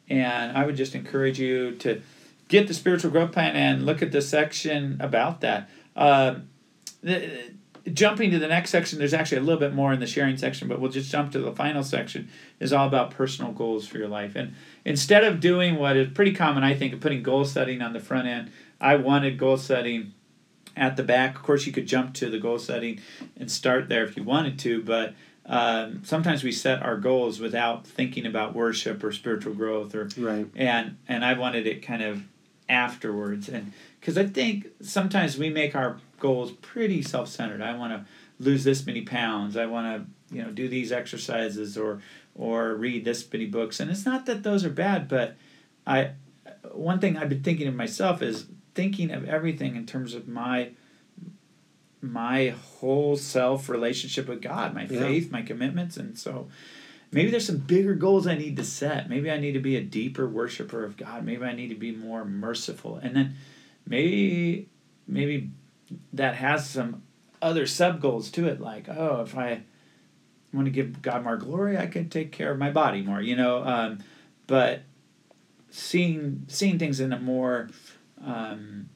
And 0.08 0.56
I 0.56 0.64
would 0.64 0.76
just 0.76 0.94
encourage 0.94 1.38
you 1.38 1.72
to 1.80 2.00
get 2.52 2.68
the 2.68 2.74
spiritual 2.74 3.10
growth 3.10 3.32
plan 3.32 3.56
and 3.56 3.86
look 3.86 4.02
at 4.02 4.12
the 4.12 4.20
section 4.20 4.98
about 5.00 5.40
that. 5.40 5.70
Um, 5.96 6.50
the, 7.00 7.50
jumping 7.90 8.30
to 8.30 8.38
the 8.38 8.46
next 8.46 8.68
section, 8.68 8.98
there's 8.98 9.14
actually 9.14 9.38
a 9.38 9.40
little 9.40 9.58
bit 9.58 9.72
more 9.72 9.90
in 9.90 10.00
the 10.00 10.06
sharing 10.06 10.36
section, 10.36 10.68
but 10.68 10.78
we'll 10.78 10.90
just 10.90 11.10
jump 11.10 11.32
to 11.32 11.38
the 11.38 11.52
final 11.52 11.82
section. 11.82 12.28
Is 12.60 12.70
all 12.70 12.86
about 12.86 13.10
personal 13.10 13.52
goals 13.52 13.88
for 13.88 13.96
your 13.96 14.06
life. 14.06 14.36
And 14.36 14.54
instead 14.84 15.24
of 15.24 15.40
doing 15.40 15.76
what 15.76 15.96
is 15.96 16.08
pretty 16.12 16.34
common, 16.34 16.62
I 16.62 16.74
think, 16.74 16.92
of 16.92 17.00
putting 17.00 17.22
goal 17.22 17.46
setting 17.46 17.80
on 17.80 17.94
the 17.94 18.00
front 18.00 18.28
end, 18.28 18.52
I 18.80 18.96
wanted 18.96 19.38
goal 19.38 19.56
setting 19.56 20.12
at 20.76 20.96
the 20.98 21.02
back. 21.02 21.36
Of 21.36 21.42
course, 21.42 21.66
you 21.66 21.72
could 21.72 21.86
jump 21.86 22.12
to 22.14 22.28
the 22.28 22.38
goal 22.38 22.58
setting 22.58 23.00
and 23.38 23.50
start 23.50 23.88
there 23.88 24.04
if 24.04 24.14
you 24.14 24.24
wanted 24.24 24.58
to, 24.60 24.82
but 24.82 25.14
um, 25.46 26.02
sometimes 26.04 26.44
we 26.44 26.52
set 26.52 26.82
our 26.82 26.98
goals 26.98 27.40
without 27.40 27.86
thinking 27.86 28.26
about 28.26 28.54
worship 28.54 29.02
or 29.02 29.10
spiritual 29.10 29.54
growth 29.54 29.94
or 29.94 30.08
Right. 30.16 30.46
and 30.54 30.98
and 31.08 31.24
I 31.24 31.32
wanted 31.32 31.66
it 31.66 31.82
kind 31.82 32.02
of 32.02 32.22
afterwards 32.68 33.48
and 33.48 33.72
because 34.00 34.18
I 34.18 34.24
think 34.26 34.66
sometimes 34.80 35.38
we 35.38 35.50
make 35.50 35.74
our 35.76 35.98
goals 36.18 36.50
pretty 36.52 37.02
self-centered. 37.02 37.60
I 37.60 37.76
want 37.76 37.92
to 37.92 38.04
lose 38.42 38.64
this 38.64 38.84
many 38.86 39.02
pounds. 39.02 39.56
I 39.56 39.66
want 39.66 39.86
to 40.30 40.34
you 40.36 40.42
know 40.42 40.50
do 40.50 40.68
these 40.68 40.90
exercises 40.92 41.76
or 41.76 42.00
or 42.34 42.74
read 42.74 43.04
this 43.04 43.30
many 43.32 43.46
books. 43.46 43.78
And 43.80 43.90
it's 43.90 44.06
not 44.06 44.26
that 44.26 44.42
those 44.42 44.64
are 44.64 44.70
bad, 44.70 45.08
but 45.08 45.36
I 45.86 46.12
one 46.72 46.98
thing 46.98 47.16
I've 47.16 47.28
been 47.28 47.42
thinking 47.42 47.68
of 47.68 47.74
myself 47.74 48.22
is 48.22 48.46
thinking 48.74 49.10
of 49.10 49.28
everything 49.28 49.76
in 49.76 49.86
terms 49.86 50.14
of 50.14 50.26
my 50.28 50.70
my 52.00 52.48
whole 52.48 53.16
self 53.16 53.68
relationship 53.68 54.28
with 54.28 54.42
God, 54.42 54.74
my 54.74 54.82
Yeah. 54.82 55.00
faith, 55.00 55.30
my 55.30 55.42
commitments, 55.42 55.96
and 55.96 56.18
so 56.18 56.48
maybe 57.12 57.30
there's 57.30 57.46
some 57.46 57.58
bigger 57.58 57.94
goals 57.94 58.26
I 58.26 58.36
need 58.36 58.56
to 58.56 58.64
set. 58.64 59.08
Maybe 59.08 59.30
I 59.30 59.38
need 59.38 59.52
to 59.52 59.60
be 59.60 59.76
a 59.76 59.82
deeper 59.82 60.26
worshiper 60.26 60.84
of 60.84 60.96
God. 60.96 61.24
Maybe 61.24 61.44
I 61.44 61.52
need 61.52 61.68
to 61.68 61.74
be 61.74 61.92
more 61.92 62.24
merciful, 62.24 62.96
and 62.96 63.14
then 63.14 63.36
maybe 63.86 64.68
maybe 65.06 65.50
that 66.12 66.34
has 66.36 66.68
some 66.68 67.02
other 67.40 67.66
sub 67.66 68.00
goals 68.00 68.30
to 68.32 68.46
it, 68.46 68.60
like 68.60 68.88
oh, 68.88 69.20
if 69.20 69.36
I 69.36 69.62
want 70.52 70.66
to 70.66 70.70
give 70.70 71.02
God 71.02 71.24
more 71.24 71.36
glory, 71.36 71.78
I 71.78 71.86
can 71.86 72.08
take 72.08 72.32
care 72.32 72.50
of 72.50 72.58
my 72.58 72.70
body 72.70 73.02
more, 73.02 73.20
you 73.20 73.36
know. 73.36 73.64
Um, 73.64 73.98
but 74.46 74.82
seeing 75.70 76.44
seeing 76.48 76.78
things 76.78 77.00
in 77.00 77.12
a 77.12 77.18
more 77.18 77.70
um, 78.24 78.88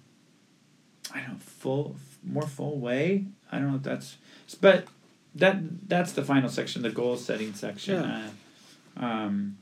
I 1.13 1.21
don't 1.21 1.31
know, 1.31 1.39
full 1.39 1.97
more 2.23 2.47
full 2.47 2.79
way. 2.79 3.27
I 3.51 3.59
don't 3.59 3.71
know 3.71 3.77
if 3.77 3.83
that's 3.83 4.17
but 4.61 4.87
that 5.37 5.89
that's 5.89 6.13
the 6.13 6.23
final 6.23 6.49
section, 6.49 6.83
the 6.83 6.91
goal 6.91 7.17
setting 7.17 7.55
section. 7.55 8.03
Yeah. 8.03 8.29
Uh, 9.01 9.05
um, 9.05 9.59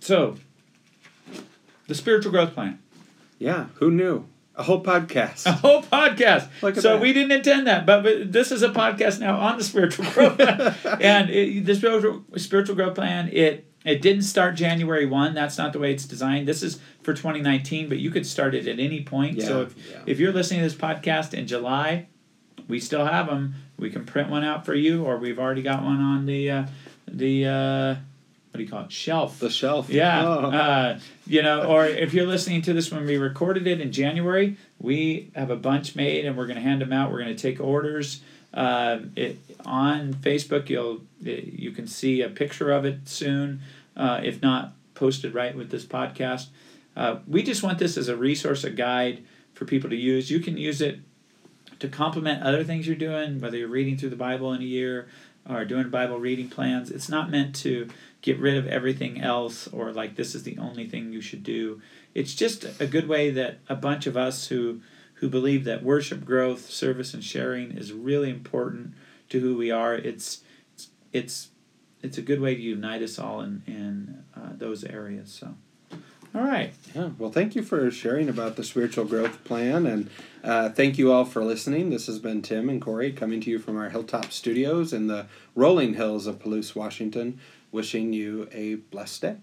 so 0.00 0.36
the 1.88 1.94
spiritual 1.94 2.32
growth 2.32 2.54
plan. 2.54 2.80
Yeah. 3.38 3.66
Who 3.74 3.90
knew? 3.90 4.26
A 4.54 4.62
whole 4.62 4.82
podcast. 4.84 5.46
A 5.46 5.52
whole 5.52 5.82
podcast. 5.82 6.48
Look 6.60 6.76
so 6.76 6.94
that. 6.94 7.00
we 7.00 7.12
didn't 7.12 7.32
intend 7.32 7.66
that, 7.66 7.86
but, 7.86 8.02
but 8.02 8.32
this 8.32 8.52
is 8.52 8.62
a 8.62 8.68
podcast 8.68 9.18
now 9.18 9.38
on 9.38 9.56
the 9.56 9.64
spiritual 9.64 10.04
growth 10.10 10.36
plan. 10.36 10.74
and 11.00 11.30
it, 11.30 11.64
the 11.64 11.74
spiritual 11.74 12.22
spiritual 12.36 12.76
growth 12.76 12.94
plan 12.94 13.30
it 13.32 13.66
it 13.84 14.00
didn't 14.00 14.22
start 14.22 14.54
January 14.54 15.06
one. 15.06 15.34
That's 15.34 15.58
not 15.58 15.72
the 15.72 15.78
way 15.78 15.92
it's 15.92 16.04
designed. 16.04 16.46
This 16.46 16.62
is 16.62 16.78
for 17.02 17.14
2019, 17.14 17.88
but 17.88 17.98
you 17.98 18.10
could 18.10 18.26
start 18.26 18.54
it 18.54 18.68
at 18.68 18.78
any 18.78 19.02
point. 19.02 19.38
Yeah, 19.38 19.46
so 19.46 19.62
if 19.62 19.74
yeah. 19.90 20.02
if 20.06 20.20
you're 20.20 20.32
listening 20.32 20.60
to 20.60 20.64
this 20.64 20.74
podcast 20.74 21.34
in 21.34 21.46
July, 21.46 22.08
we 22.72 22.80
still 22.80 23.04
have 23.04 23.26
them. 23.26 23.54
We 23.78 23.90
can 23.90 24.04
print 24.06 24.30
one 24.30 24.44
out 24.44 24.64
for 24.64 24.74
you, 24.74 25.04
or 25.04 25.18
we've 25.18 25.38
already 25.38 25.60
got 25.62 25.82
one 25.84 26.00
on 26.00 26.24
the 26.24 26.50
uh, 26.50 26.66
the 27.06 27.46
uh, 27.46 27.88
what 28.50 28.58
do 28.58 28.62
you 28.64 28.68
call 28.70 28.84
it 28.84 28.92
shelf. 28.92 29.38
the 29.38 29.50
shelf. 29.50 29.90
Yeah, 29.90 30.26
Oh. 30.26 30.50
uh, 30.50 30.98
you 31.26 31.42
know, 31.42 31.64
or 31.64 31.84
if 31.86 32.14
you're 32.14 32.26
listening 32.26 32.62
to 32.62 32.72
this 32.72 32.90
when 32.90 33.04
we 33.04 33.16
recorded 33.18 33.66
it 33.66 33.80
in 33.80 33.92
January, 33.92 34.56
we 34.80 35.30
have 35.34 35.50
a 35.50 35.56
bunch 35.56 35.94
made 35.94 36.24
and 36.24 36.34
we're 36.36 36.46
going 36.46 36.56
to 36.56 36.62
hand 36.62 36.80
them 36.80 36.92
out. 36.94 37.10
We're 37.12 37.22
going 37.22 37.36
to 37.36 37.42
take 37.42 37.60
orders. 37.60 38.20
Um, 38.54 39.12
it 39.16 39.38
on 39.66 40.14
Facebook, 40.14 40.68
you'll 40.70 41.00
you 41.20 41.72
can 41.72 41.86
see 41.86 42.22
a 42.22 42.28
picture 42.28 42.70
of 42.72 42.84
it 42.86 43.06
soon, 43.08 43.60
uh, 43.96 44.20
if 44.24 44.40
not 44.42 44.72
posted 44.94 45.34
right 45.34 45.54
with 45.54 45.70
this 45.70 45.84
podcast. 45.84 46.46
Uh, 46.96 47.16
we 47.26 47.42
just 47.42 47.62
want 47.62 47.78
this 47.78 47.96
as 47.98 48.08
a 48.08 48.16
resource, 48.16 48.64
a 48.64 48.70
guide 48.70 49.22
for 49.54 49.64
people 49.64 49.88
to 49.90 49.96
use. 49.96 50.30
You 50.30 50.40
can 50.40 50.56
use 50.58 50.80
it 50.82 51.00
to 51.82 51.88
complement 51.88 52.44
other 52.44 52.62
things 52.62 52.86
you're 52.86 52.94
doing, 52.94 53.40
whether 53.40 53.56
you're 53.56 53.66
reading 53.66 53.98
through 53.98 54.10
the 54.10 54.14
Bible 54.14 54.52
in 54.52 54.60
a 54.60 54.64
year 54.64 55.08
or 55.50 55.64
doing 55.64 55.90
Bible 55.90 56.20
reading 56.20 56.48
plans. 56.48 56.92
It's 56.92 57.08
not 57.08 57.28
meant 57.28 57.56
to 57.56 57.88
get 58.20 58.38
rid 58.38 58.56
of 58.56 58.68
everything 58.68 59.20
else 59.20 59.66
or 59.66 59.90
like 59.90 60.14
this 60.14 60.36
is 60.36 60.44
the 60.44 60.56
only 60.58 60.86
thing 60.86 61.12
you 61.12 61.20
should 61.20 61.42
do. 61.42 61.82
It's 62.14 62.36
just 62.36 62.64
a 62.80 62.86
good 62.86 63.08
way 63.08 63.30
that 63.32 63.58
a 63.68 63.74
bunch 63.74 64.06
of 64.06 64.16
us 64.16 64.46
who 64.46 64.80
who 65.14 65.28
believe 65.28 65.64
that 65.64 65.82
worship, 65.82 66.24
growth, 66.24 66.70
service, 66.70 67.14
and 67.14 67.24
sharing 67.24 67.72
is 67.72 67.92
really 67.92 68.30
important 68.30 68.94
to 69.30 69.40
who 69.40 69.56
we 69.56 69.72
are. 69.72 69.96
It's 69.96 70.42
it's 71.12 71.48
it's, 72.00 72.16
a 72.16 72.22
good 72.22 72.40
way 72.40 72.54
to 72.54 72.60
unite 72.62 73.02
us 73.02 73.18
all 73.18 73.40
in 73.40 73.64
in 73.66 74.22
uh, 74.36 74.50
those 74.52 74.84
areas. 74.84 75.32
So, 75.32 75.56
all 76.34 76.42
right. 76.42 76.72
Yeah. 76.94 77.10
Well, 77.18 77.30
thank 77.30 77.54
you 77.54 77.62
for 77.62 77.90
sharing 77.90 78.28
about 78.28 78.56
the 78.56 78.64
spiritual 78.64 79.04
growth 79.04 79.44
plan, 79.44 79.86
and 79.86 80.10
uh, 80.42 80.70
thank 80.70 80.98
you 80.98 81.12
all 81.12 81.24
for 81.24 81.44
listening. 81.44 81.90
This 81.90 82.06
has 82.06 82.18
been 82.18 82.42
Tim 82.42 82.68
and 82.68 82.80
Corey 82.80 83.12
coming 83.12 83.40
to 83.42 83.50
you 83.50 83.58
from 83.58 83.76
our 83.76 83.90
Hilltop 83.90 84.32
Studios 84.32 84.92
in 84.92 85.08
the 85.08 85.26
rolling 85.54 85.94
hills 85.94 86.26
of 86.26 86.38
Palouse, 86.38 86.74
Washington. 86.74 87.38
Wishing 87.70 88.12
you 88.12 88.48
a 88.52 88.74
blessed 88.74 89.22
day. 89.22 89.36